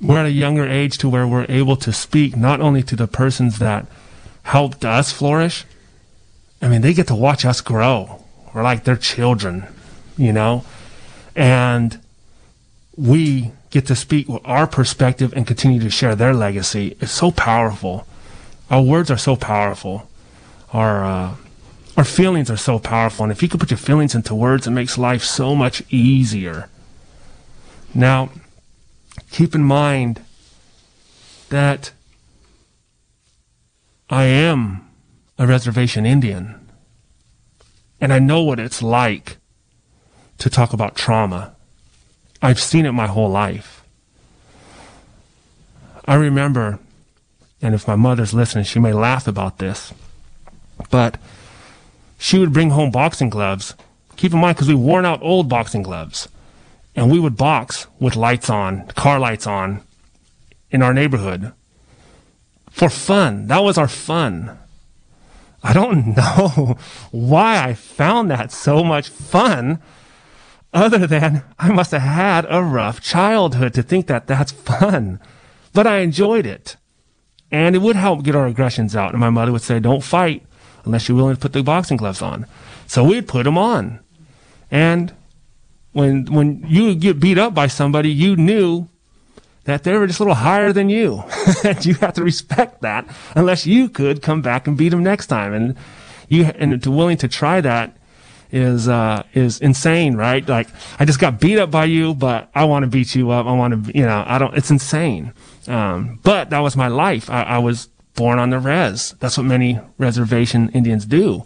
[0.02, 3.08] we're at a younger age to where we're able to speak not only to the
[3.08, 3.86] persons that
[4.44, 5.66] helped us flourish.
[6.62, 8.24] I mean, they get to watch us grow.
[8.54, 9.66] We're like their children,
[10.18, 10.66] you know?
[11.36, 12.00] And
[12.96, 17.32] we get to speak with our perspective and continue to share their legacy is so
[17.32, 18.06] powerful.
[18.70, 20.08] Our words are so powerful.
[20.72, 21.36] Our uh,
[21.98, 24.72] our feelings are so powerful, and if you can put your feelings into words, it
[24.72, 26.70] makes life so much easier.
[27.94, 28.30] Now,
[29.32, 30.22] keep in mind
[31.50, 31.92] that
[34.10, 34.88] I am
[35.38, 36.68] a reservation Indian,
[38.00, 39.38] and I know what it's like
[40.38, 41.56] to talk about trauma.
[42.44, 43.86] I've seen it my whole life.
[46.04, 46.78] I remember,
[47.62, 49.94] and if my mother's listening, she may laugh about this,
[50.92, 51.18] but
[52.20, 53.76] she would bring home boxing gloves.
[54.18, 56.28] Keep in mind, because we worn out old boxing gloves,
[56.98, 59.82] and we would box with lights on, car lights on,
[60.70, 61.54] in our neighborhood
[62.70, 63.48] for fun.
[63.48, 64.60] That was our fun.
[65.64, 66.78] I don't know
[67.12, 69.82] why I found that so much fun
[70.74, 75.20] other than I must have had a rough childhood to think that that's fun.
[75.74, 76.76] But I enjoyed it.
[77.52, 79.12] And it would help get our aggressions out.
[79.12, 80.44] And my mother would say, don't fight
[80.86, 82.48] unless you're willing to put the boxing gloves on.
[82.88, 84.00] So we'd put them on.
[84.72, 85.14] And
[85.92, 88.90] when, when you get beat up by somebody, you knew
[89.66, 91.24] that they were just a little higher than you.
[91.64, 93.06] and you have to respect that
[93.36, 95.54] unless you could come back and beat them next time.
[95.54, 95.78] And
[96.28, 97.96] you, and to willing to try that
[98.54, 100.48] is uh, is insane, right?
[100.48, 103.48] Like I just got beat up by you, but I want to beat you up.
[103.48, 104.56] I want to, you know, I don't.
[104.56, 105.34] It's insane.
[105.68, 107.30] Um, but that was my life.
[107.30, 109.16] I, I was born on the res.
[109.20, 111.46] That's what many reservation Indians do,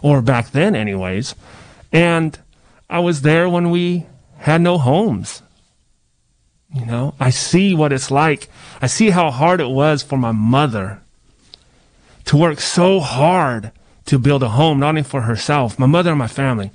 [0.00, 1.34] or back then, anyways.
[1.92, 2.38] And
[2.88, 4.06] I was there when we
[4.38, 5.42] had no homes.
[6.72, 8.48] You know, I see what it's like.
[8.80, 11.00] I see how hard it was for my mother
[12.26, 13.72] to work so hard
[14.06, 16.70] to build a home, not only for herself, my mother and my family,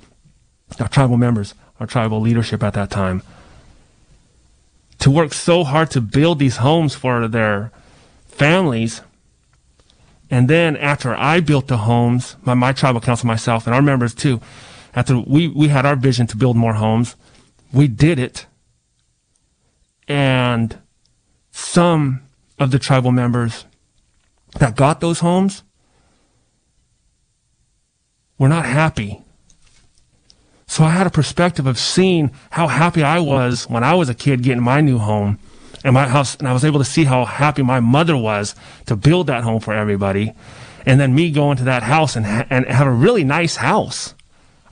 [0.78, 3.22] our tribal members, our tribal leadership at that time,
[4.98, 7.72] to work so hard to build these homes for their
[8.26, 9.00] families.
[10.30, 14.14] And then after I built the homes, my, my tribal council, myself, and our members
[14.14, 14.40] too,
[14.94, 17.16] after we, we had our vision to build more homes,
[17.72, 18.46] we did it.
[20.06, 20.78] And
[21.52, 22.22] some
[22.58, 23.64] of the tribal members
[24.58, 25.62] that got those homes
[28.40, 29.22] were not happy.
[30.66, 34.14] So I had a perspective of seeing how happy I was when I was a
[34.14, 35.38] kid getting my new home
[35.84, 38.54] and my house, and I was able to see how happy my mother was
[38.86, 40.32] to build that home for everybody,
[40.86, 44.14] and then me going to that house and and have a really nice house.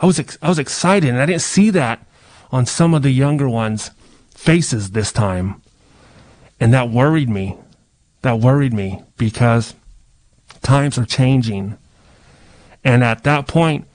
[0.01, 2.07] I was ex- I was excited, and I didn't see that
[2.51, 3.91] on some of the younger ones'
[4.35, 5.61] faces this time,
[6.59, 7.57] and that worried me.
[8.23, 9.75] That worried me because
[10.63, 11.77] times are changing
[12.85, 13.87] and at that point,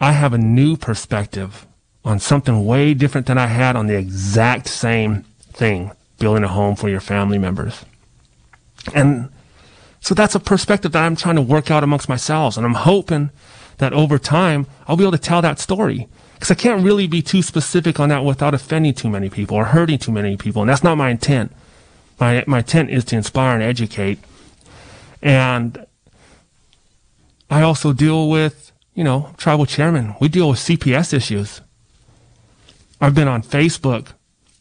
[0.00, 1.66] I have a new perspective
[2.04, 6.74] on something way different than I had on the exact same thing, building a home
[6.76, 7.84] for your family members.
[8.94, 9.30] And
[10.00, 12.56] so that's a perspective that I'm trying to work out amongst myself.
[12.56, 13.30] And I'm hoping
[13.78, 16.08] that over time, I'll be able to tell that story.
[16.34, 19.66] Because I can't really be too specific on that without offending too many people or
[19.66, 20.62] hurting too many people.
[20.62, 21.52] And that's not my intent.
[22.18, 24.18] My, my intent is to inspire and educate.
[25.20, 25.84] And
[27.50, 30.14] I also deal with, you know, tribal chairman.
[30.20, 31.60] We deal with CPS issues.
[33.00, 34.08] I've been on Facebook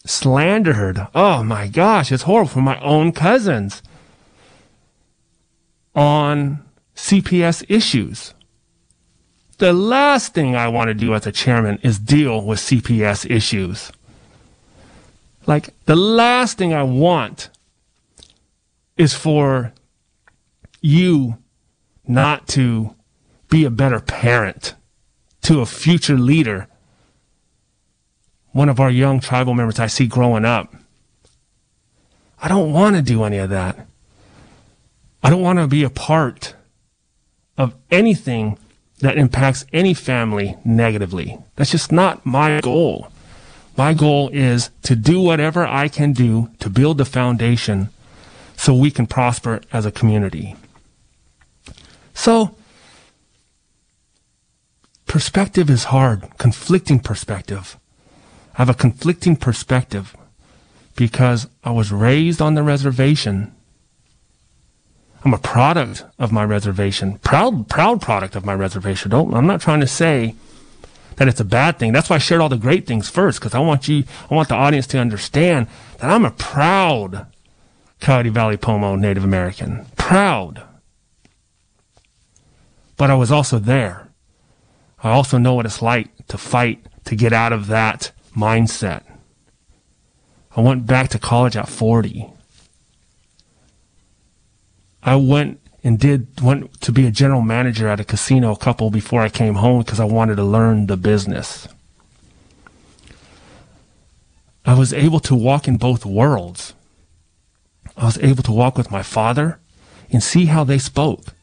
[0.06, 1.08] slandered.
[1.14, 3.84] Oh my gosh, it's horrible for my own cousins
[5.94, 8.34] on CPS issues.
[9.60, 13.92] The last thing I want to do as a chairman is deal with CPS issues.
[15.46, 17.50] Like, the last thing I want
[18.98, 19.74] is for
[20.82, 21.38] you
[22.10, 22.96] not to
[23.50, 24.74] be a better parent
[25.44, 26.68] to a future leader,
[28.52, 30.74] one of our young tribal members I see growing up.
[32.42, 33.88] I don't want to do any of that.
[35.22, 36.56] I don't want to be a part
[37.58, 38.58] of anything
[39.00, 41.38] that impacts any family negatively.
[41.56, 43.12] That's just not my goal.
[43.78, 47.90] My goal is to do whatever I can do to build the foundation
[48.58, 50.56] so we can prosper as a community.
[52.20, 52.54] So,
[55.06, 57.78] perspective is hard, conflicting perspective.
[58.56, 60.18] I have a conflicting perspective
[60.98, 63.56] because I was raised on the reservation.
[65.24, 69.12] I'm a product of my reservation, proud, proud product of my reservation.
[69.12, 70.36] Don't, I'm not trying to say
[71.16, 71.94] that it's a bad thing.
[71.94, 74.50] That's why I shared all the great things first, because I want you, I want
[74.50, 75.68] the audience to understand
[76.00, 77.28] that I'm a proud
[78.02, 79.86] Coyote Valley Pomo Native American.
[79.96, 80.66] Proud
[83.00, 84.10] but I was also there.
[85.02, 89.04] I also know what it's like to fight to get out of that mindset.
[90.54, 92.30] I went back to college at 40.
[95.02, 98.92] I went and did went to be a general manager at a casino a couple
[98.92, 101.70] before I came home because I wanted to learn the business.
[104.66, 106.74] I was able to walk in both worlds.
[107.96, 109.58] I was able to walk with my father
[110.12, 111.34] and see how they spoke,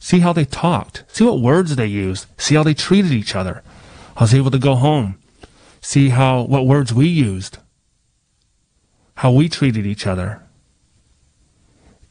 [0.00, 3.62] see how they talked, see what words they used, see how they treated each other.
[4.16, 5.18] I was able to go home,
[5.80, 7.58] see how what words we used,
[9.16, 10.42] how we treated each other.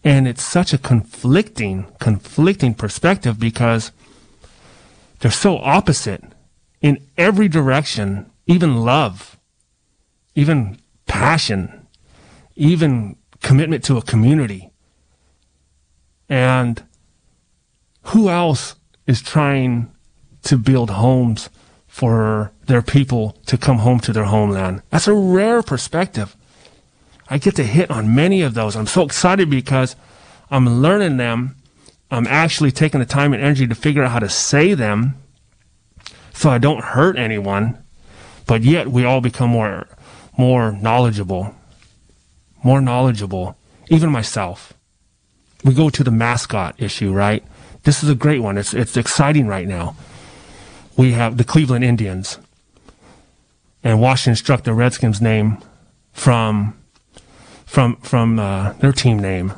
[0.04, 3.92] And it's such a conflicting, conflicting perspective because
[5.20, 6.24] they're so opposite
[6.82, 9.38] in every direction, even love,
[10.36, 11.88] even passion,
[12.56, 14.72] even commitment to a community.
[16.30, 16.82] And
[18.10, 18.76] who else
[19.08, 19.92] is trying
[20.44, 21.50] to build homes
[21.88, 24.82] for their people to come home to their homeland?
[24.90, 26.36] That's a rare perspective.
[27.30, 28.76] I get to hit on many of those.
[28.76, 29.96] I'm so excited because
[30.50, 31.56] I'm learning them.
[32.10, 35.16] I'm actually taking the time and energy to figure out how to say them
[36.34, 37.78] so I don't hurt anyone,
[38.48, 39.88] but yet we all become more
[40.38, 41.54] more knowledgeable.
[42.64, 43.58] More knowledgeable.
[43.90, 44.74] Even myself.
[45.66, 47.44] We go to the mascot issue, right?
[47.84, 48.58] This is a great one.
[48.58, 49.96] It's it's exciting right now.
[50.98, 52.38] We have the Cleveland Indians.
[53.84, 55.60] And Washington struck the Redskins name
[56.12, 56.78] from
[57.66, 59.54] from from uh, their team name.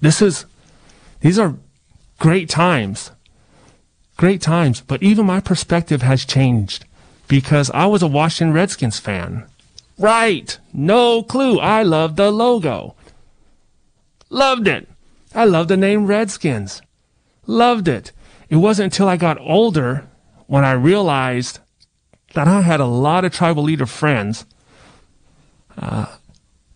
[0.00, 0.46] This is
[1.20, 1.56] these are
[2.18, 3.10] great times.
[4.16, 6.84] Great times, but even my perspective has changed
[7.28, 9.46] because I was a Washington Redskins fan.
[9.96, 10.58] Right.
[10.72, 11.58] No clue.
[11.58, 12.94] I loved the logo.
[14.30, 14.88] Loved it.
[15.34, 16.82] I loved the name Redskins.
[17.48, 18.12] Loved it.
[18.50, 20.06] It wasn't until I got older
[20.46, 21.60] when I realized
[22.34, 24.44] that I had a lot of tribal leader friends
[25.78, 26.14] uh,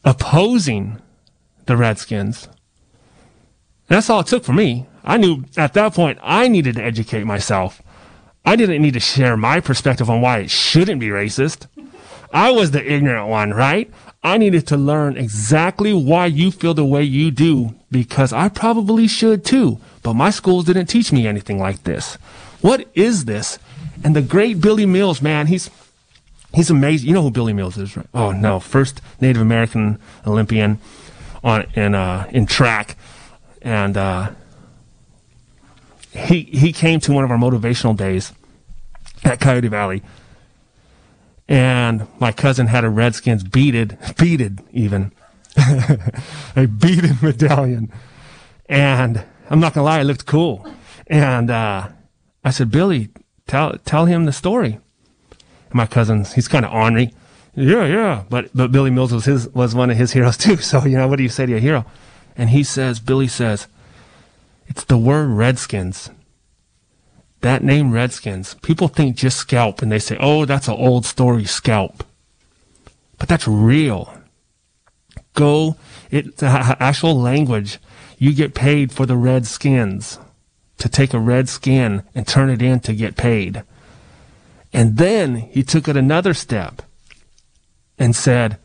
[0.03, 1.01] opposing
[1.67, 2.49] the Redskins.
[3.89, 4.87] That's all it took for me.
[5.05, 7.83] I knew at that point I needed to educate myself.
[8.43, 11.67] I didn't need to share my perspective on why it shouldn't be racist.
[12.33, 13.93] I was the ignorant one, right?
[14.23, 19.09] I needed to learn exactly why you feel the way you do because I probably
[19.09, 22.15] should too, but my schools didn't teach me anything like this.
[22.61, 23.59] What is this?
[24.05, 25.71] And the great Billy Mills, man, he's
[26.55, 27.09] he's amazing.
[27.09, 28.07] You know who Billy Mills is, right?
[28.15, 30.79] Oh no, first Native American Olympian
[31.43, 32.97] on in uh, in track,
[33.61, 34.31] and uh,
[36.13, 38.33] he he came to one of our motivational days
[39.25, 40.03] at Coyote Valley,
[41.53, 45.13] and my cousin had a Redskins beaded beaded even
[46.57, 47.93] a beaded medallion,
[48.67, 50.67] and I'm not gonna lie, it looked cool,
[51.07, 51.89] and uh,
[52.45, 53.11] I said, Billy,
[53.47, 54.81] tell tell him the story
[55.75, 57.13] my cousin's he's kind of ornery.
[57.55, 58.25] Yeah, yeah.
[58.29, 60.57] But but Billy Mills was his was one of his heroes too.
[60.63, 61.85] So you know what do you say to a hero?
[62.37, 63.67] And he says, Billy says,
[64.67, 66.11] it's the word Redskins.
[67.43, 68.55] That name Redskins.
[68.63, 72.05] People think just scalp and they say, oh, that's an old story scalp.
[73.19, 74.15] But that's real.
[75.35, 75.77] Go,
[76.11, 77.79] it's actual language.
[78.17, 80.21] You get paid for the red skins
[80.79, 83.65] to take a red skin and turn it in to get paid.
[84.73, 86.83] And then he took it another step
[87.99, 88.57] and said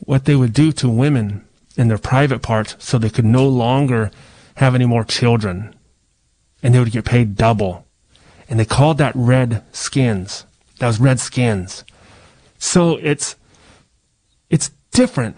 [0.00, 1.44] what they would do to women
[1.76, 4.10] in their private parts so they could no longer
[4.56, 5.76] have any more children.
[6.60, 7.86] And they would get paid double.
[8.50, 10.44] And they called that red skins.
[10.78, 11.84] That was red skins.
[12.58, 13.36] So it's,
[14.50, 15.36] it's different.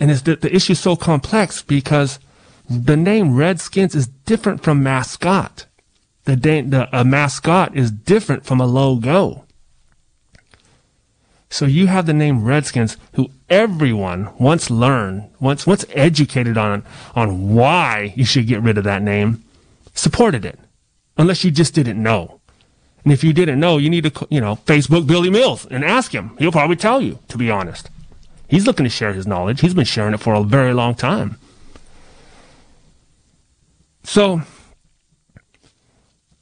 [0.00, 2.18] And it's the, the issue is so complex because
[2.68, 5.66] the name Redskins is different from mascot
[6.36, 9.44] the, the a mascot is different from a logo.
[11.50, 16.84] So you have the name Redskins, who everyone once learned, once once educated on
[17.14, 19.42] on why you should get rid of that name,
[19.94, 20.58] supported it,
[21.16, 22.37] unless you just didn't know.
[23.08, 26.14] And if you didn't know, you need to you know Facebook Billy Mills and ask
[26.14, 26.36] him.
[26.38, 27.18] He'll probably tell you.
[27.28, 27.88] To be honest,
[28.48, 29.62] he's looking to share his knowledge.
[29.62, 31.38] He's been sharing it for a very long time.
[34.04, 34.42] So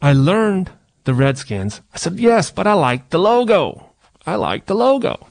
[0.03, 0.73] I learned
[1.05, 1.83] the Redskins.
[1.95, 3.93] I said, yes, but I like the logo.
[4.27, 5.29] I like the logo.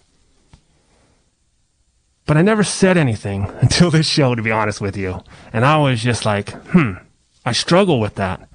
[2.25, 5.21] But I never said anything until this show, to be honest with you.
[5.51, 6.93] And I was just like, hmm,
[7.45, 8.47] I struggle with that.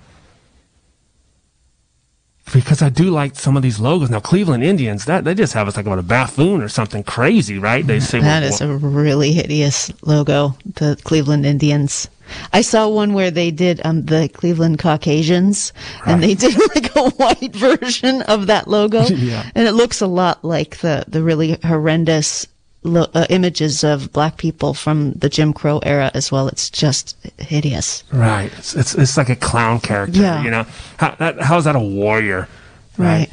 [2.53, 4.11] Because I do like some of these logos.
[4.11, 7.59] Now, Cleveland Indians, that they just have us like about a buffoon or something crazy,
[7.59, 7.87] right?
[7.87, 12.09] They say that well, is a really hideous logo, the Cleveland Indians.
[12.53, 16.13] I saw one where they did um, the Cleveland Caucasians, right.
[16.13, 19.51] and they did like a white version of that logo, yeah.
[19.55, 22.47] and it looks a lot like the the really horrendous
[22.83, 26.49] lo- uh, images of black people from the Jim Crow era as well.
[26.49, 28.05] It's just hideous.
[28.13, 28.53] Right.
[28.59, 30.21] It's it's, it's like a clown character.
[30.21, 30.43] Yeah.
[30.43, 30.67] You know,
[30.99, 32.49] how that, how's that a warrior?
[32.97, 33.29] Right.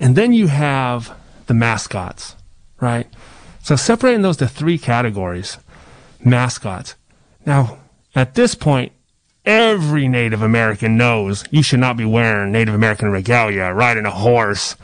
[0.00, 1.16] And then you have
[1.46, 2.36] the mascots,
[2.80, 3.06] right?
[3.62, 5.58] So separating those to three categories,
[6.24, 6.94] mascots.
[7.44, 7.78] Now,
[8.14, 8.92] at this point,
[9.44, 14.76] every Native American knows you should not be wearing Native American regalia, riding a horse,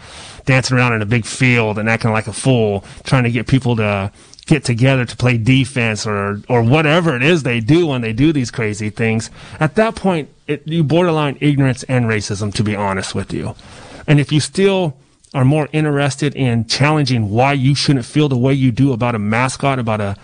[0.44, 3.76] dancing around in a big field and acting like a fool, trying to get people
[3.76, 4.12] to
[4.46, 8.32] get together to play defense or, or whatever it is they do when they do
[8.32, 9.30] these crazy things.
[9.60, 13.54] At that point, it, you borderline ignorance and racism, to be honest with you.
[14.06, 14.96] And if you still
[15.32, 19.18] are more interested in challenging why you shouldn't feel the way you do about a
[19.18, 20.16] mascot, about a,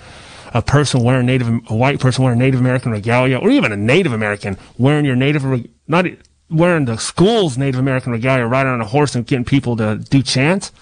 [0.53, 4.13] a person wearing native, a white person wearing Native American regalia, or even a Native
[4.13, 5.45] American wearing your Native,
[5.87, 6.07] not
[6.51, 10.23] wearing the school's Native American regalia, riding on a horse and getting people to do
[10.23, 10.73] chants,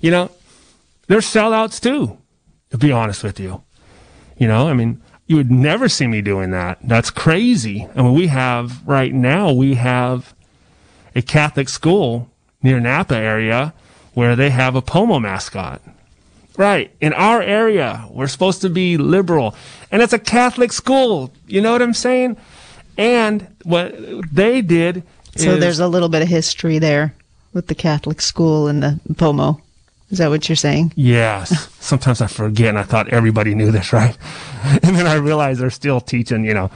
[0.00, 0.30] you know,
[1.06, 2.18] they're sellouts too,
[2.70, 3.62] to be honest with you.
[4.36, 6.78] You know, I mean, you would never see me doing that.
[6.82, 7.88] That's crazy.
[7.94, 10.34] I mean, we have, right now, we have
[11.14, 12.30] a Catholic school
[12.62, 13.72] near Napa area
[14.14, 15.80] where they have a Pomo mascot.
[16.56, 16.94] Right.
[17.00, 19.56] In our area, we're supposed to be liberal.
[19.90, 21.32] And it's a Catholic school.
[21.46, 22.36] You know what I'm saying?
[22.96, 23.94] And what
[24.32, 25.02] they did
[25.36, 27.14] So there's a little bit of history there
[27.52, 29.60] with the Catholic school and the Pomo.
[30.10, 30.92] Is that what you're saying?
[30.94, 31.68] Yes.
[31.80, 34.16] Sometimes I forget and I thought everybody knew this, right?
[34.82, 36.70] And then I realized they're still teaching, you know,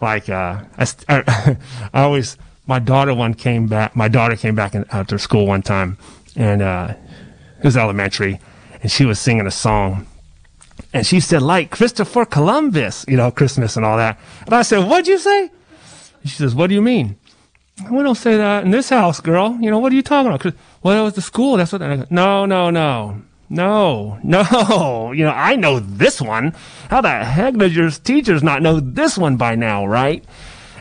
[0.00, 1.56] like, uh, I, st- I,
[1.92, 2.36] I always,
[2.66, 5.98] my daughter one came back, my daughter came back in, after school one time
[6.34, 6.94] and, uh,
[7.58, 8.40] it was elementary
[8.82, 10.06] and she was singing a song
[10.92, 14.18] and she said, like Christopher Columbus, you know, Christmas and all that.
[14.44, 15.50] And I said, what'd you say?
[16.24, 17.16] She says, what do you mean?
[17.90, 19.58] We don't say that uh, in this house, girl.
[19.60, 20.54] You know, what are you talking about?
[20.82, 21.56] Well, it was the school.
[21.56, 21.82] That's what.
[21.82, 25.12] I go, no, no, no, no, no.
[25.12, 26.54] You know, I know this one.
[26.90, 30.24] How the heck does your teachers not know this one by now, right?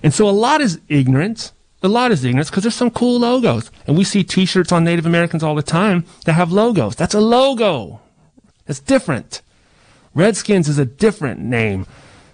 [0.03, 1.53] And so a lot is ignorance.
[1.83, 3.71] A lot is ignorance because there's some cool logos.
[3.87, 6.95] And we see t-shirts on Native Americans all the time that have logos.
[6.95, 8.01] That's a logo.
[8.65, 9.41] That's different.
[10.13, 11.85] Redskins is a different name.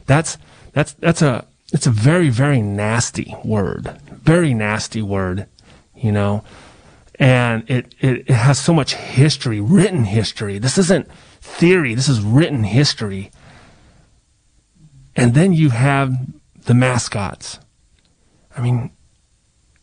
[0.05, 0.37] That's
[0.73, 3.99] that's that's a it's a very very nasty word.
[4.11, 5.47] Very nasty word,
[5.95, 6.43] you know.
[7.19, 10.59] And it, it it has so much history, written history.
[10.59, 11.09] This isn't
[11.41, 11.95] theory.
[11.95, 13.31] This is written history.
[15.15, 16.15] And then you have
[16.65, 17.59] the mascots.
[18.55, 18.91] I mean,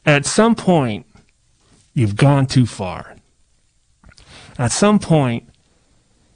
[0.07, 1.07] at some point,
[1.93, 3.17] you've gone too far.
[4.59, 5.49] At some point,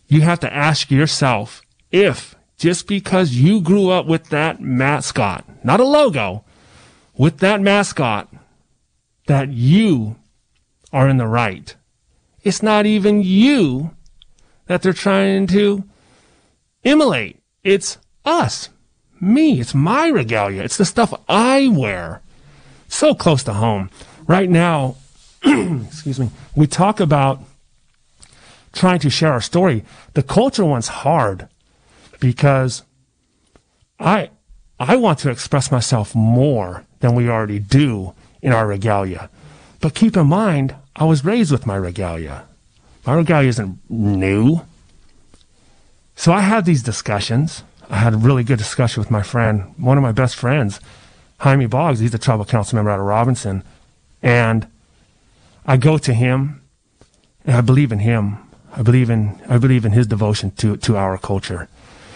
[0.09, 5.81] you have to ask yourself if just because you grew up with that mascot, not
[5.81, 6.45] a logo,
[7.17, 8.29] with that mascot,
[9.27, 10.17] that you
[10.93, 11.77] are in the right.
[12.43, 13.95] It's not even you
[14.67, 15.85] that they're trying to
[16.83, 17.41] immolate.
[17.63, 18.71] It's us,
[19.21, 19.61] me.
[19.61, 20.63] It's my regalia.
[20.63, 22.23] It's the stuff I wear.
[22.89, 23.91] So close to home.
[24.27, 24.97] Right now,
[25.45, 27.43] excuse me, we talk about
[28.73, 29.85] trying to share our story.
[30.15, 31.49] The culture one's hard
[32.21, 32.83] because
[33.99, 34.31] I
[34.81, 39.29] I want to express myself more than we already do in our regalia.
[39.81, 42.45] But keep in mind, I was raised with my regalia.
[43.07, 44.63] My regalia isn't new.
[46.15, 47.63] So I had these discussions.
[47.91, 50.81] I had a really good discussion with my friend, one of my best friends,
[51.39, 52.01] Jaime Boggs.
[52.01, 53.63] He's a tribal council member out of Robinson.
[54.23, 54.67] And
[55.65, 56.63] I go to him
[57.45, 58.48] and I believe in him.
[58.79, 61.69] I believe in I believe in his devotion to to our culture,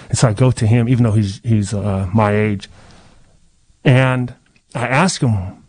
[0.08, 2.70] and so I go to him, even though he's he's uh, my age,
[3.84, 4.34] and
[4.72, 5.64] I ask him,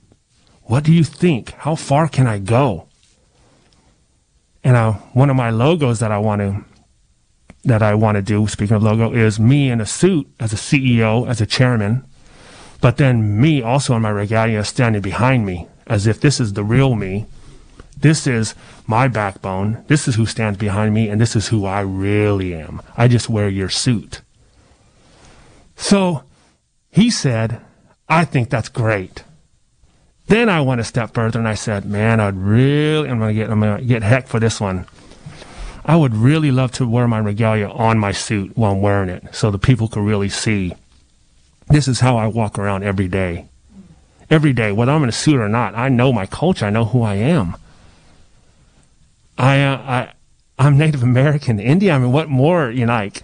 [0.63, 1.53] "What do you think?
[1.65, 2.87] How far can I go?"
[4.63, 6.63] And I, one of my logos that I want to
[7.65, 10.57] that I want to do, speaking of logo, is me in a suit as a
[10.57, 12.05] CEO, as a chairman,
[12.81, 16.63] but then me also in my regalia standing behind me, as if this is the
[16.63, 17.25] real me.
[18.03, 18.53] This is
[18.85, 19.85] my backbone.
[19.87, 22.81] This is who stands behind me, and this is who I really am.
[22.97, 24.19] I just wear your suit.
[25.77, 26.23] So
[26.91, 27.61] he said,
[28.09, 29.23] I think that's great.
[30.27, 33.41] Then I went a step further and I said, man, I'd really, I'm going to
[33.41, 34.85] get, I'm going to get heck for this one.
[35.85, 39.33] I would really love to wear my regalia on my suit while I'm wearing it
[39.33, 40.73] so the people could really see.
[41.67, 43.47] This is how I walk around every day.
[44.29, 46.65] Every day, whether I'm in a suit or not, I know my culture.
[46.65, 47.55] I know who I am.
[49.43, 50.13] I, uh, I,
[50.57, 51.95] I'm Native American, Indian.
[51.95, 53.23] I mean, what more, you know, like,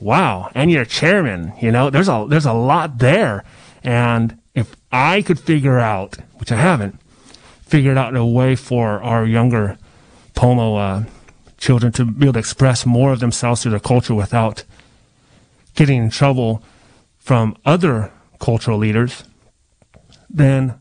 [0.00, 0.50] wow.
[0.54, 3.44] And you're a chairman, you know, there's a, there's a lot there.
[3.84, 6.98] And if I could figure out, which I haven't,
[7.66, 9.76] figured out a way for our younger
[10.34, 11.04] Pomo, uh,
[11.58, 14.64] children to be able to express more of themselves through their culture without
[15.74, 16.62] getting in trouble
[17.18, 19.24] from other cultural leaders,
[20.30, 20.80] then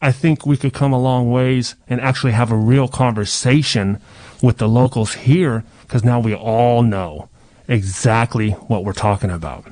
[0.00, 4.00] I think we could come a long ways and actually have a real conversation
[4.42, 7.28] with the locals here because now we all know
[7.68, 9.66] exactly what we're talking about.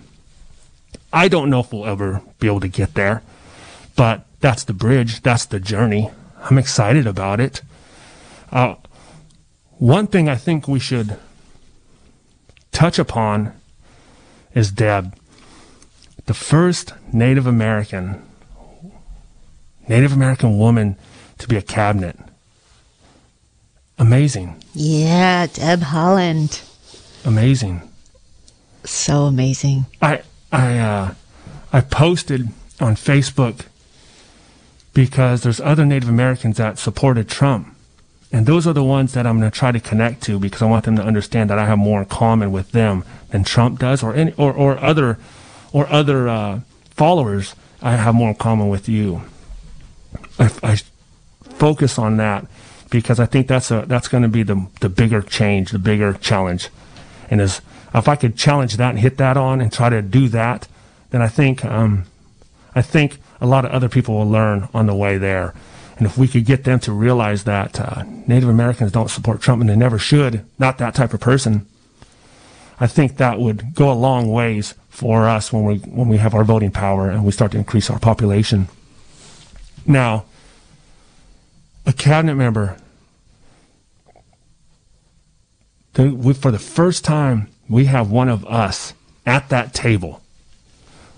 [1.13, 3.23] I don't know if we'll ever be able to get there,
[3.97, 6.11] but that's the bridge, that's the journey.
[6.43, 7.63] I'm excited about it.
[8.51, 8.77] Uh,
[9.79, 11.19] one thing I think we should
[12.73, 13.53] touch upon
[14.55, 15.17] is Deb,
[16.27, 18.23] the first Native American,
[19.89, 20.97] Native American woman
[21.39, 22.19] to be a cabinet.
[23.99, 24.63] Amazing.
[24.75, 26.63] Yeah, Deb Haaland.
[27.25, 27.83] Amazing.
[28.85, 29.87] So amazing.
[30.03, 30.23] I
[30.53, 31.15] I uh,
[31.73, 32.49] I posted
[32.81, 33.67] on Facebook
[34.93, 37.75] because there's other Native Americans that supported Trump.
[38.33, 40.67] And those are the ones that I'm going to try to connect to because I
[40.67, 44.03] want them to understand that I have more in common with them than Trump does
[44.03, 45.19] or any, or, or other
[45.73, 46.61] or other uh,
[46.91, 47.55] followers.
[47.81, 49.23] I have more in common with you.
[50.39, 50.77] I, I
[51.55, 52.47] focus on that
[52.91, 56.13] because I think that's a that's going to be the the bigger change, the bigger
[56.15, 56.69] challenge.
[57.31, 57.61] And as
[57.95, 60.69] if I could challenge that and hit that on and try to do that,
[61.11, 62.05] then I think um,
[62.75, 65.55] I think a lot of other people will learn on the way there.
[65.97, 69.61] And if we could get them to realize that uh, Native Americans don't support Trump
[69.61, 71.67] and they never should, not that type of person,
[72.81, 76.35] I think that would go a long ways for us when we when we have
[76.35, 78.69] our voting power and we start to increase our population.
[79.87, 80.25] Now,
[81.87, 82.77] a cabinet member,
[85.95, 88.95] for the first time, we have one of us
[89.27, 90.21] at that table,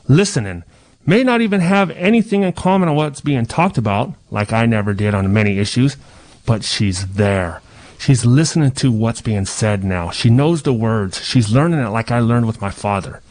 [0.09, 0.63] listening
[1.07, 4.93] may not even have anything in common on what's being talked about, like I never
[4.93, 5.97] did on many issues,
[6.45, 7.63] but she's there.
[7.99, 10.11] She's listening to what's being said now.
[10.11, 11.25] She knows the words.
[11.25, 13.23] She's learning it like I learned with my father.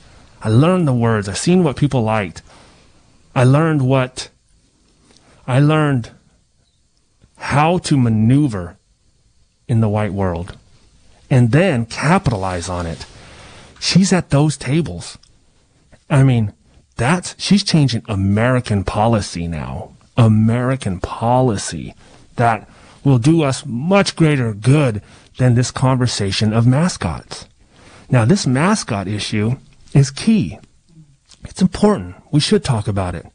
[0.41, 1.29] I learned the words.
[1.29, 2.41] I seen what people liked.
[3.35, 4.29] I learned what
[5.47, 6.11] I learned
[7.37, 8.77] how to maneuver
[9.67, 10.57] in the white world
[11.29, 13.05] and then capitalize on it.
[13.79, 15.17] She's at those tables.
[16.09, 16.53] I mean,
[16.95, 19.95] that's she's changing American policy now.
[20.17, 21.93] American policy
[22.35, 22.69] that
[23.03, 25.01] will do us much greater good
[25.37, 27.47] than this conversation of mascots.
[28.09, 29.57] Now, this mascot issue
[29.93, 30.59] is key.
[31.43, 32.15] It's important.
[32.31, 33.25] We should talk about it.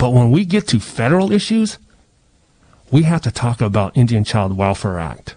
[0.00, 1.78] But when we get to federal issues,
[2.90, 5.36] we have to talk about Indian Child Welfare Act.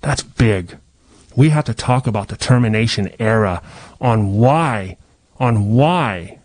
[0.00, 0.78] That's big.
[1.36, 3.62] We have to talk about the termination era
[4.00, 4.96] on why
[5.38, 6.38] on why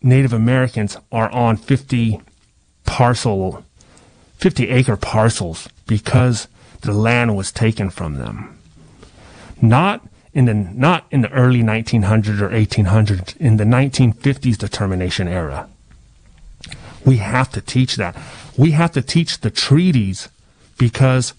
[0.00, 2.20] Native Americans are on 50
[2.84, 3.64] parcel,
[4.36, 6.46] 50 acre parcels because
[6.82, 8.56] the land was taken from them.
[9.60, 15.68] Not in the, not in the early 1900s or 1800s, in the 1950s determination era.
[17.04, 18.16] We have to teach that.
[18.56, 20.28] We have to teach the treaties
[20.78, 21.34] because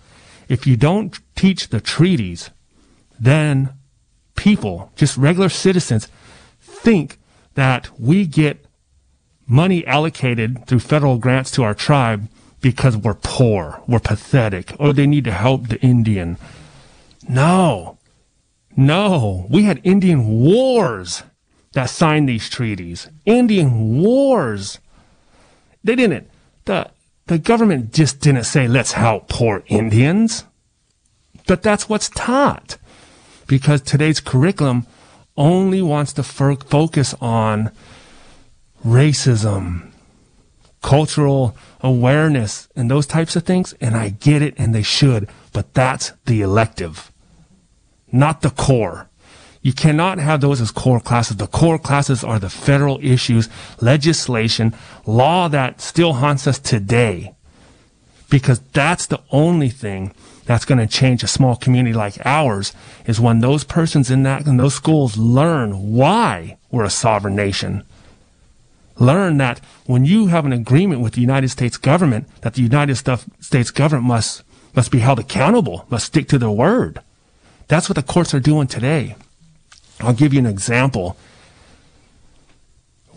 [0.49, 2.49] if you don't teach the treaties,
[3.19, 3.69] then
[4.35, 6.07] people, just regular citizens,
[6.59, 7.19] think
[7.53, 8.65] that we get
[9.47, 12.27] money allocated through federal grants to our tribe
[12.61, 16.37] because we're poor, we're pathetic, or they need to help the Indian.
[17.27, 17.97] No,
[18.75, 21.23] no, we had Indian wars
[21.73, 23.07] that signed these treaties.
[23.25, 24.79] Indian wars.
[25.83, 26.29] They didn't.
[26.65, 26.91] The,
[27.27, 30.45] the government just didn't say, let's help poor Indians.
[31.47, 32.77] But that's what's taught
[33.47, 34.85] because today's curriculum
[35.35, 37.71] only wants to f- focus on
[38.85, 39.91] racism,
[40.81, 43.73] cultural awareness, and those types of things.
[43.81, 47.10] And I get it, and they should, but that's the elective,
[48.11, 49.09] not the core.
[49.61, 51.37] You cannot have those as core classes.
[51.37, 53.47] The core classes are the federal issues,
[53.79, 54.73] legislation,
[55.05, 57.35] law that still haunts us today.
[58.29, 60.13] Because that's the only thing
[60.45, 62.73] that's going to change a small community like ours
[63.05, 67.83] is when those persons in that in those schools learn why we're a sovereign nation.
[68.97, 72.95] Learn that when you have an agreement with the United States government, that the United
[72.95, 74.43] States government must
[74.75, 77.01] must be held accountable, must stick to their word.
[77.71, 79.15] That's what the courts are doing today.
[80.01, 81.15] I'll give you an example.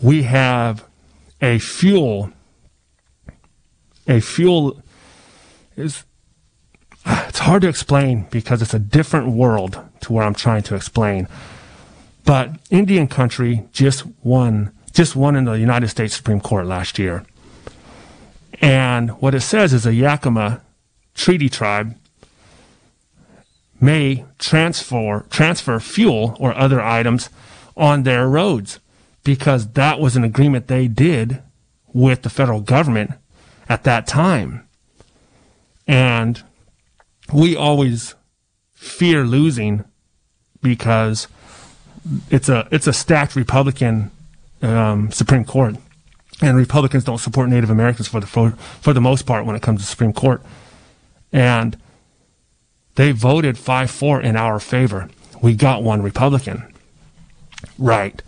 [0.01, 0.85] We have
[1.41, 2.31] a fuel,
[4.07, 4.81] a fuel
[5.75, 6.05] is
[7.05, 11.27] it's hard to explain because it's a different world to where I'm trying to explain.
[12.23, 17.25] But Indian country just won, just won in the United States Supreme Court last year.
[18.61, 20.61] And what it says is a Yakama
[21.13, 21.97] treaty tribe
[23.79, 27.29] may transfer transfer fuel or other items
[27.75, 28.79] on their roads
[29.23, 31.41] because that was an agreement they did
[31.93, 33.11] with the federal government
[33.67, 34.67] at that time.
[35.87, 36.41] And
[37.33, 38.15] we always
[38.73, 39.83] fear losing
[40.61, 41.27] because
[42.29, 44.11] it's a it's a stacked Republican
[44.61, 45.75] um, Supreme Court,
[46.41, 49.61] and Republicans don't support Native Americans for the for, for the most part when it
[49.61, 50.41] comes to Supreme Court,
[51.31, 51.77] and
[52.95, 55.09] they voted five four in our favor.
[55.41, 56.73] We got one Republican,
[57.77, 58.21] right,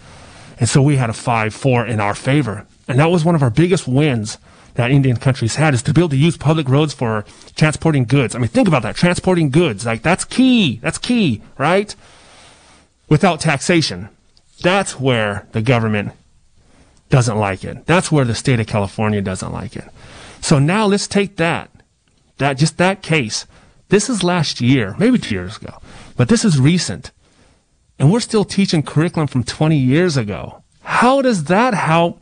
[0.60, 3.44] and so we had a five four in our favor, and that was one of
[3.44, 4.38] our biggest wins
[4.76, 8.36] that Indian countries had is to be able to use public roads for transporting goods.
[8.36, 8.96] I mean, think about that.
[8.96, 9.88] Transporting goods.
[9.88, 10.78] Like, that's key.
[10.84, 11.96] That's key, right?
[13.10, 14.10] Without taxation.
[14.62, 16.12] That's where the government
[17.10, 17.88] doesn't like it.
[17.88, 19.86] That's where the state of California doesn't like it.
[20.42, 21.72] So now let's take that,
[22.38, 23.48] that, just that case.
[23.90, 25.80] This is last year, maybe two years ago,
[26.16, 27.12] but this is recent.
[28.00, 30.64] And we're still teaching curriculum from 20 years ago.
[30.82, 32.22] How does that help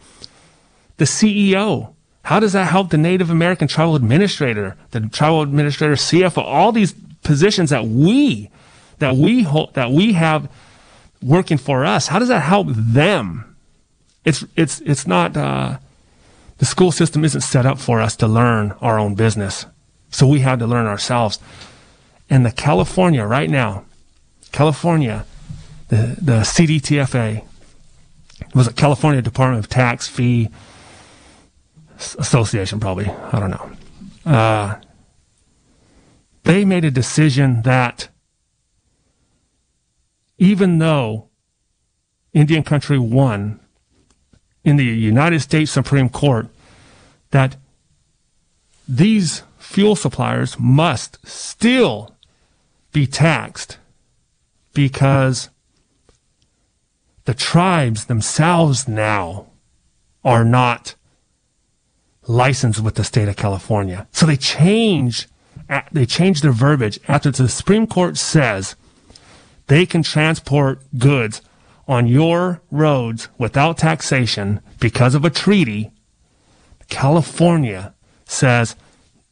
[0.98, 1.96] the CEO
[2.26, 6.96] how does that help the Native American tribal administrator, the tribal administrator, CFO, all these
[7.22, 8.50] positions that we,
[8.98, 10.52] that we hold, that we have
[11.22, 12.08] working for us?
[12.08, 13.56] How does that help them?
[14.26, 15.78] It's, it's, it's not, uh,
[16.58, 19.68] the school system isn't set up for us to learn our own business.
[20.16, 21.40] So we had to learn ourselves.
[22.30, 23.84] And the California right now,
[24.54, 25.26] California,
[25.90, 27.44] the, the CDTFA,
[28.54, 30.50] was it California Department of Tax Fee
[31.98, 33.10] association, probably.
[33.10, 33.72] I don't know.
[34.26, 34.76] Uh,
[36.44, 38.08] they made a decision that
[40.38, 41.28] even though
[42.34, 43.60] Indian country won
[44.64, 46.48] in the United States Supreme Court,
[47.32, 47.58] that
[48.88, 52.16] these fuel suppliers must still
[52.94, 53.78] be taxed
[54.74, 55.50] because
[57.26, 59.48] the tribes themselves now
[60.24, 60.96] are not
[62.28, 64.08] licensed with the state of California.
[64.12, 65.28] So they change,
[65.92, 68.76] they change their verbiage after the Supreme Court says
[69.68, 71.42] they can transport goods
[71.88, 75.92] on your roads without taxation because of a treaty.
[76.88, 77.94] California
[78.26, 78.76] says,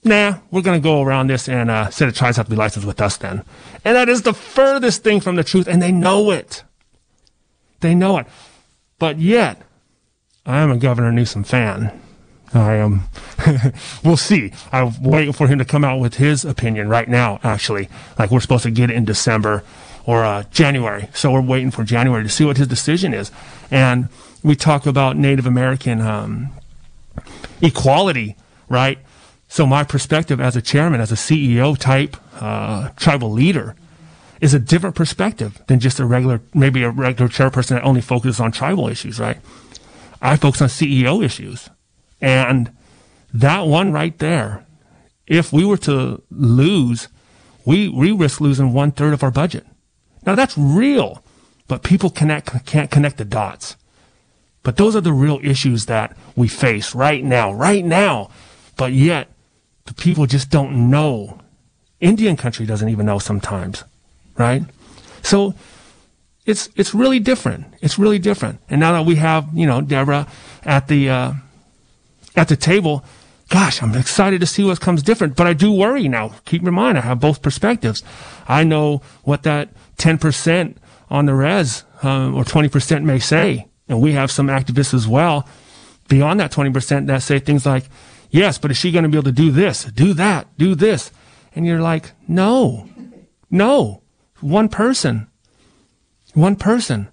[0.04, 2.88] nah, we're going to go around this and uh, the tribes have to be licensed
[2.88, 3.43] with us then.
[3.86, 6.64] And that is the furthest thing from the truth, and they know it.
[7.82, 8.28] They know it.
[8.99, 9.62] But yet,
[10.45, 11.99] I am a Governor Newsom fan.
[12.54, 13.04] I am.
[13.45, 13.74] Um,
[14.04, 14.54] we'll see.
[14.72, 17.39] I'm waiting for him to come out with his opinion right now.
[17.43, 17.89] Actually,
[18.20, 19.64] like we're supposed to get it in December
[20.06, 23.32] or uh, January, so we're waiting for January to see what his decision is.
[23.72, 24.10] And
[24.43, 26.51] we talk about Native American um,
[27.62, 28.36] equality,
[28.70, 28.99] right?
[29.54, 33.76] So my perspective as a chairman, as a CEO type uh, tribal leader,
[34.41, 38.39] is a different perspective than just a regular, maybe a regular chairperson that only focuses
[38.39, 39.38] on tribal issues, right?
[40.24, 41.70] I focus on CEO issues.
[42.20, 42.72] And
[43.32, 44.66] that one right there,
[45.28, 47.08] if we were to lose,
[47.64, 49.68] we, we risk losing one third of our budget.
[50.26, 51.24] Now that's real,
[51.68, 53.76] but people connect, can't connect the dots.
[54.64, 58.32] But those are the real issues that we face right now, right now.
[58.76, 59.28] But yet,
[59.86, 61.39] the people just don't know.
[61.99, 63.84] Indian country doesn't even know sometimes,
[64.38, 64.63] right?
[65.21, 65.53] So
[66.45, 67.65] it's it's really different.
[67.81, 68.59] It's really different.
[68.69, 70.27] And now that we have you know Deborah
[70.63, 71.34] at the uh,
[72.36, 73.03] at the table,
[73.49, 75.36] gosh, I'm excited to see what comes different.
[75.36, 76.34] But I do worry now.
[76.45, 78.03] Keep in mind, I have both perspectives.
[78.47, 80.75] I know what that 10%
[81.09, 83.67] on the res um, or 20% may say.
[83.88, 85.47] And we have some activists as well
[86.07, 87.86] beyond that 20% that say things like,
[88.34, 91.11] yes, but is she going to be able to do this, do that, do this?
[91.55, 92.89] And you're like, no,
[93.49, 94.01] no,
[94.41, 95.27] one person,
[96.34, 97.07] one person.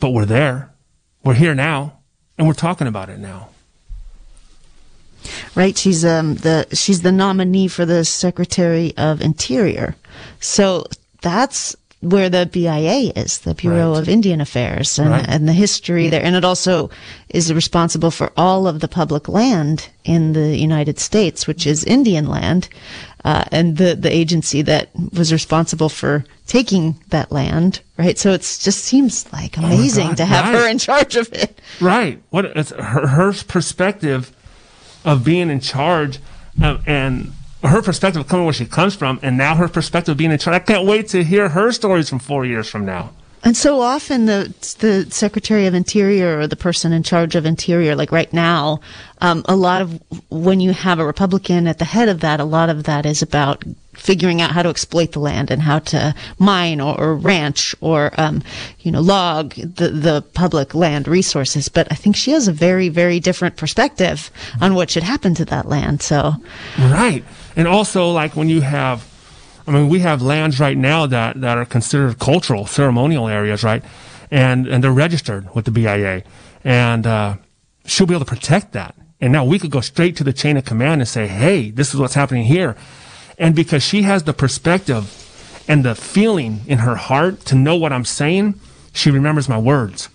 [0.00, 0.72] But we're there.
[1.24, 1.98] We're here now
[2.38, 3.48] and we're talking about it now
[5.54, 5.76] right?
[5.76, 9.96] She's um the she's the nominee for the Secretary of Interior.
[10.40, 10.86] So
[11.22, 14.00] that's where the BIA is, the Bureau right.
[14.00, 15.24] of Indian Affairs, and, right.
[15.28, 16.22] and the history there.
[16.22, 16.90] And it also
[17.28, 22.26] is responsible for all of the public land in the United States, which is Indian
[22.26, 22.68] land.
[23.24, 28.16] Uh, and the, the agency that was responsible for taking that land, right?
[28.16, 30.54] So it just seems like oh amazing oh to have right.
[30.54, 31.60] her in charge of it.
[31.80, 32.22] Right.
[32.30, 34.34] What her, her perspective
[35.04, 36.20] of being in charge
[36.62, 37.32] uh, and
[37.62, 40.54] her perspective coming where she comes from, and now her perspective being in charge.
[40.54, 43.12] I can't wait to hear her stories from four years from now.
[43.44, 47.94] And so often the the Secretary of Interior or the person in charge of Interior,
[47.94, 48.80] like right now,
[49.20, 52.44] um, a lot of when you have a Republican at the head of that, a
[52.44, 53.64] lot of that is about
[54.08, 58.00] figuring out how to exploit the land and how to mine or, or ranch or
[58.24, 58.42] um,
[58.80, 61.68] you know log the the public land resources.
[61.68, 64.30] But I think she has a very very different perspective
[64.64, 66.02] on what should happen to that land.
[66.02, 66.34] So
[66.78, 67.24] Right.
[67.58, 69.06] And also, like when you have,
[69.66, 73.82] I mean, we have lands right now that, that are considered cultural, ceremonial areas, right?
[74.30, 76.22] And, and they're registered with the BIA.
[76.62, 77.36] And, uh,
[77.84, 78.94] she'll be able to protect that.
[79.20, 81.92] And now we could go straight to the chain of command and say, hey, this
[81.92, 82.76] is what's happening here.
[83.38, 87.92] And because she has the perspective and the feeling in her heart to know what
[87.92, 88.58] I'm saying,
[88.92, 90.06] she remembers my words.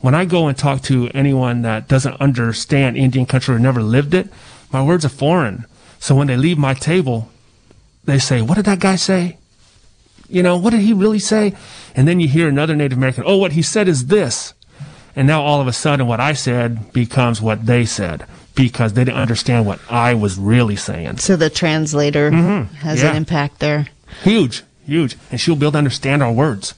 [0.00, 4.12] When I go and talk to anyone that doesn't understand Indian country or never lived
[4.12, 4.28] it,
[4.72, 5.66] my words are foreign.
[6.00, 7.30] So when they leave my table,
[8.04, 9.38] they say, What did that guy say?
[10.28, 11.54] You know, what did he really say?
[11.94, 14.53] And then you hear another Native American, Oh, what he said is this.
[15.16, 19.04] And now all of a sudden, what I said becomes what they said because they
[19.04, 21.18] didn't understand what I was really saying.
[21.18, 22.74] so the translator mm-hmm.
[22.76, 23.10] has Yeah.
[23.10, 23.86] an impact there.
[24.22, 25.16] Huge, huge.
[25.30, 26.74] And she'll be able to understand our words.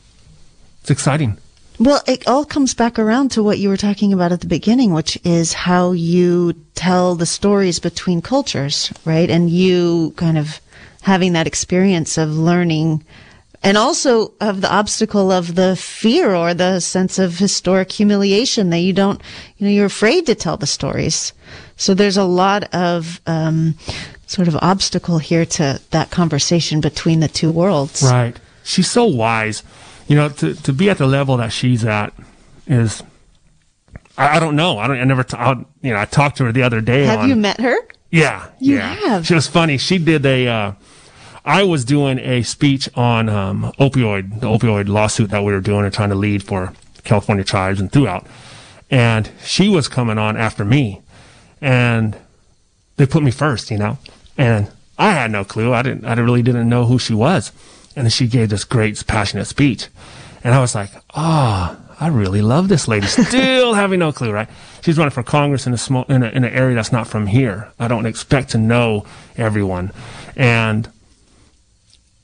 [0.81, 1.37] It's exciting.
[1.79, 4.95] Well, it all comes back around to what you were talking about at the beginning,
[4.95, 9.29] which is how you tell the stories between cultures, right?
[9.29, 10.61] And you kind of
[11.03, 13.05] having that experience of learning
[13.63, 18.79] and also of the obstacle of the fear or the sense of historic humiliation that
[18.79, 19.21] you don't,
[19.57, 21.33] you know, you're afraid to tell the stories.
[21.77, 23.75] So there's a lot of, um,
[24.27, 28.03] sort of obstacle here to that conversation between the two worlds.
[28.03, 28.37] Right.
[28.65, 29.63] She's so wise.
[30.09, 32.13] You know, to, to be at the level that she's at
[32.67, 33.03] is,
[34.19, 34.79] I, I don't know.
[34.79, 35.53] I don't, I never, t- I,
[35.83, 37.05] you know, I talked to her the other day.
[37.05, 37.77] Have on, you met her?
[38.11, 38.49] Yeah.
[38.61, 38.95] You yeah.
[38.95, 39.27] have?
[39.27, 39.79] She was funny.
[39.79, 40.73] She did a, uh,
[41.47, 45.85] I was doing a speech on, um, opioid, the opioid lawsuit that we were doing
[45.85, 46.73] and trying to lead for
[47.05, 48.27] California tribes and throughout.
[48.91, 51.03] And she was coming on after me
[51.61, 52.17] and
[52.97, 53.99] they put me first, you know,
[54.37, 55.73] and I had no clue.
[55.73, 57.53] I didn't, I really didn't know who she was.
[57.95, 59.89] And she gave this great passionate speech.
[60.43, 63.07] And I was like, ah, I really love this lady.
[63.07, 64.49] Still having no clue, right?
[64.83, 67.27] She's running for Congress in a small, in, a, in an area that's not from
[67.27, 67.71] here.
[67.79, 69.93] I don't expect to know everyone.
[70.37, 70.91] And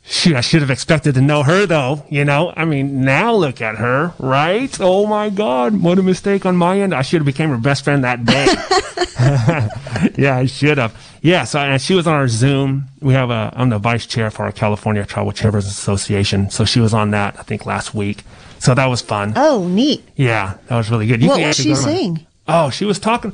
[0.04, 2.52] Shoot, I should have expected to know her though, you know?
[2.56, 4.76] I mean, now look at her, right?
[4.80, 6.92] Oh my God, what a mistake on my end.
[6.92, 8.46] I should have became her best friend that day.
[10.16, 10.96] yeah, I should have.
[11.22, 12.88] Yeah, so and she was on our Zoom.
[13.00, 16.50] We have a, I'm the vice chair for our California Tribal Chambers Association.
[16.50, 18.24] So she was on that, I think, last week.
[18.58, 19.32] So that was fun.
[19.36, 20.02] Oh, neat.
[20.16, 21.22] Yeah, that was really good.
[21.22, 22.26] You What was she my- saying?
[22.48, 23.32] Oh, she was talking.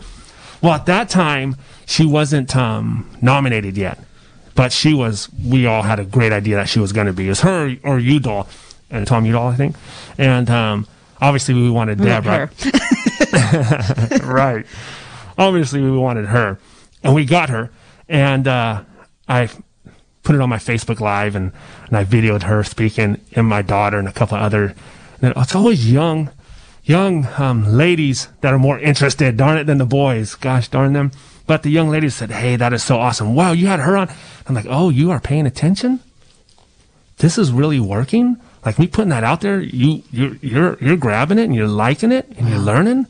[0.61, 1.57] Well, at that time,
[1.87, 3.99] she wasn't um, nominated yet,
[4.59, 5.29] but she was.
[5.47, 7.27] We all had a great idea that she was going to be.
[7.27, 8.49] It was her or Udall,
[8.91, 9.77] and Tom Udall, I think.
[10.19, 10.89] And um,
[11.21, 12.51] obviously, we wanted Deb, right?
[14.25, 14.67] right.
[15.39, 16.59] Obviously, we wanted her,
[17.05, 17.71] and we got her.
[18.09, 18.83] And uh,
[19.29, 19.49] I
[20.25, 21.53] put it on my Facebook Live, and,
[21.87, 24.75] and I videoed her speaking, and my daughter, and a couple other.
[25.23, 26.33] And it's always young,
[26.83, 30.35] young um, ladies that are more interested, darn it, than the boys.
[30.35, 31.13] Gosh darn them.
[31.49, 33.35] But the young lady said, "Hey, that is so awesome!
[33.35, 34.09] Wow, you had her on."
[34.47, 35.99] I'm like, "Oh, you are paying attention.
[37.17, 41.39] This is really working." Like me putting that out there, you you're you're you're grabbing
[41.39, 43.07] it and you're liking it and you're learning.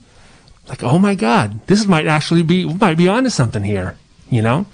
[0.69, 3.97] Like, oh my God, this might actually be might be onto something here.
[4.31, 4.67] You know?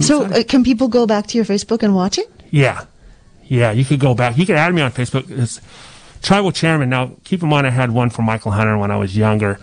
[0.00, 2.30] So, uh, can people go back to your Facebook and watch it?
[2.50, 2.84] Yeah.
[3.44, 4.36] Yeah, you could go back.
[4.36, 5.30] You could add me on Facebook.
[5.30, 5.60] It's
[6.22, 6.90] Tribal Chairman.
[6.90, 9.58] Now, keep in mind, I had one for Michael Hunter when I was younger,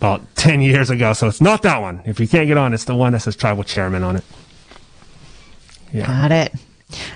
[0.00, 1.12] about 10 years ago.
[1.12, 2.00] So it's not that one.
[2.06, 4.24] If you can't get on, it's the one that says Tribal Chairman on it.
[5.92, 6.06] Yeah.
[6.06, 6.54] Got it.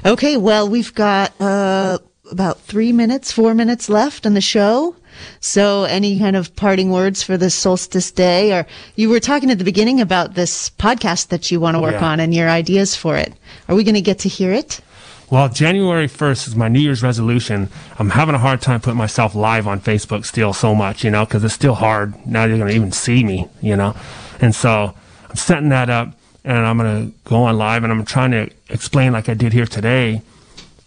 [0.04, 1.96] Okay, well, we've got uh,
[2.30, 4.96] about three minutes, four minutes left in the show.
[5.40, 8.52] So, any kind of parting words for this solstice day?
[8.52, 8.66] Or
[8.96, 12.04] you were talking at the beginning about this podcast that you want to work Yeah.
[12.06, 13.32] on and your ideas for it.
[13.68, 14.80] Are we going to get to hear it?
[15.30, 17.70] Well, January 1st is my New Year's resolution.
[17.98, 21.24] I'm having a hard time putting myself live on Facebook still so much, you know,
[21.24, 22.26] because it's still hard.
[22.26, 23.96] Now you're going to even see me, you know.
[24.40, 24.94] And so
[25.30, 26.12] I'm setting that up
[26.44, 29.54] and I'm going to go on live and I'm trying to explain, like I did
[29.54, 30.20] here today,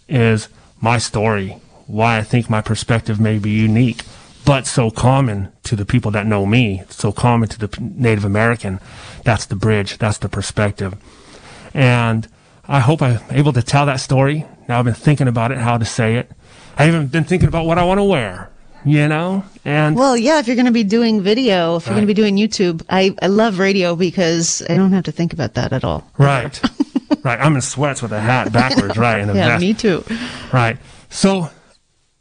[0.08, 0.48] is
[0.80, 1.58] my story,
[1.88, 4.04] why I think my perspective may be unique,
[4.44, 8.78] but so common to the people that know me, so common to the Native American.
[9.24, 10.94] That's the bridge, that's the perspective.
[11.74, 12.28] And
[12.68, 14.44] I hope I'm able to tell that story.
[14.68, 16.30] Now I've been thinking about it, how to say it.
[16.76, 18.50] I even been thinking about what I want to wear,
[18.84, 19.42] you know?
[19.64, 22.14] And Well, yeah, if you're going to be doing video, if you're going to be
[22.14, 25.82] doing YouTube, I, I love radio because I don't have to think about that at
[25.82, 26.08] all.
[26.18, 26.60] right,
[27.24, 27.40] right.
[27.40, 29.18] I'm in sweats with a hat backwards, right?
[29.18, 29.60] And a Yeah, vest.
[29.62, 30.04] me too.
[30.52, 30.76] Right.
[31.08, 31.50] So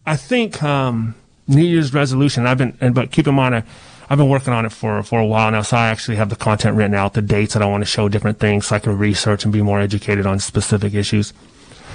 [0.06, 1.14] I think um,
[1.48, 2.48] New Year's resolution.
[2.48, 3.64] I've been, and, but keep in mind, I,
[4.10, 5.62] I've been working on it for for a while now.
[5.62, 8.08] So I actually have the content written out, the dates that I want to show
[8.08, 11.34] different things, so I can research and be more educated on specific issues.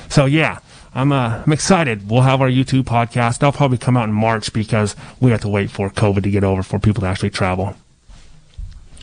[0.08, 0.58] So yeah,
[0.94, 2.10] I'm uh, I'm excited.
[2.10, 3.38] We'll have our YouTube podcast.
[3.38, 6.44] That'll probably come out in March because we have to wait for COVID to get
[6.44, 7.74] over for people to actually travel.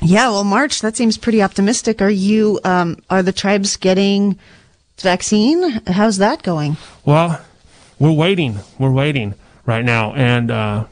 [0.02, 2.02] Yeah, well, March that seems pretty optimistic.
[2.02, 2.60] Are you?
[2.64, 4.38] Um, are the tribes getting
[5.00, 5.82] vaccine?
[5.88, 6.78] How's that going?
[7.06, 7.42] Well,
[7.98, 8.60] we're waiting.
[8.78, 9.34] We're waiting
[9.66, 10.86] right now, and uh,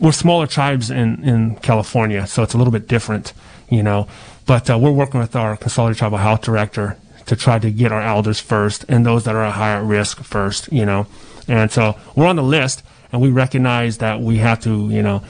[0.00, 3.32] we're smaller tribes in in California, so it's a little bit different,
[3.68, 4.08] you know.
[4.46, 6.96] But uh, we're working with our consolidated tribal health director
[7.26, 10.72] to try to get our elders first and those that are at higher risk first,
[10.72, 11.06] you know.
[11.46, 12.82] And so we're on the list,
[13.12, 15.22] and we recognize that we have to, you know,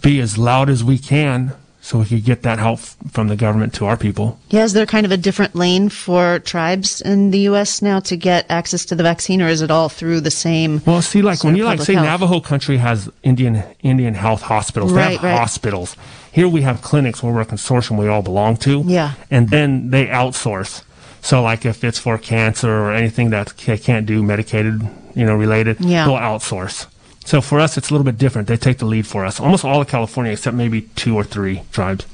[0.00, 3.74] be as loud as we can so we could get that help from the government
[3.74, 4.38] to our people.
[4.50, 7.82] Yeah, is there kind of a different lane for tribes in the U.S.
[7.82, 10.80] now to get access to the vaccine, or is it all through the same?
[10.86, 12.06] Well, see, like when you like say health?
[12.06, 15.38] Navajo country has Indian Indian health hospitals, right, they have right.
[15.38, 15.96] hospitals.
[16.30, 18.84] Here we have clinics where we're a consortium we all belong to.
[18.86, 20.84] Yeah, and then they outsource.
[21.20, 25.34] So, like if it's for cancer or anything that they can't do medicated, you know,
[25.34, 26.06] related, yeah.
[26.06, 26.86] they'll outsource.
[27.24, 28.48] So for us, it's a little bit different.
[28.48, 29.40] They take the lead for us.
[29.40, 32.06] Almost all of California, except maybe two or three tribes.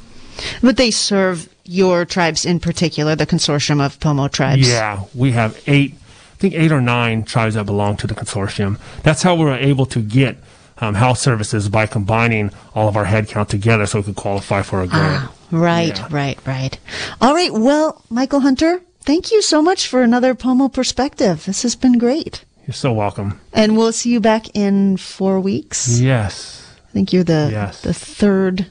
[0.62, 4.68] But they serve your tribes in particular, the consortium of Pomo tribes.
[4.68, 8.78] Yeah, we have eight, I think eight or nine tribes that belong to the consortium.
[9.02, 10.36] That's how we were able to get
[10.78, 14.82] um, health services by combining all of our headcount together so we could qualify for
[14.82, 15.24] a grant.
[15.24, 16.09] Ah, right, yeah.
[16.11, 16.78] right, right.
[17.20, 17.52] All right.
[17.52, 21.46] Well, Michael Hunter, thank you so much for another Pomo perspective.
[21.46, 22.44] This has been great.
[22.68, 23.40] You're so welcome.
[23.54, 25.98] And we'll see you back in four weeks.
[25.98, 26.76] Yes.
[26.86, 27.80] I think you're the yes.
[27.80, 28.66] the third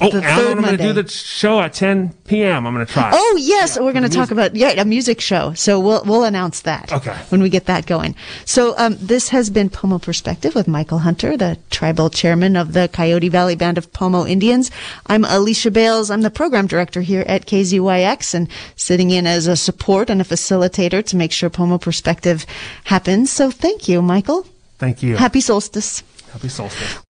[0.00, 2.66] Oh, the Alan, I'm going to do the show at 10 p.m.
[2.66, 3.12] I'm going to try.
[3.14, 5.52] Oh, yes, yeah, we're going to talk about yeah a music show.
[5.54, 6.92] So we'll we'll announce that.
[6.92, 7.14] Okay.
[7.28, 8.16] When we get that going.
[8.44, 12.88] So um, this has been Pomo Perspective with Michael Hunter, the tribal chairman of the
[12.92, 14.72] Coyote Valley Band of Pomo Indians.
[15.06, 16.10] I'm Alicia Bales.
[16.10, 20.24] I'm the program director here at KZYX and sitting in as a support and a
[20.24, 22.44] facilitator to make sure Pomo Perspective
[22.84, 23.30] happens.
[23.30, 24.44] So thank you, Michael.
[24.78, 25.16] Thank you.
[25.16, 26.02] Happy solstice.
[26.32, 26.98] Happy solstice.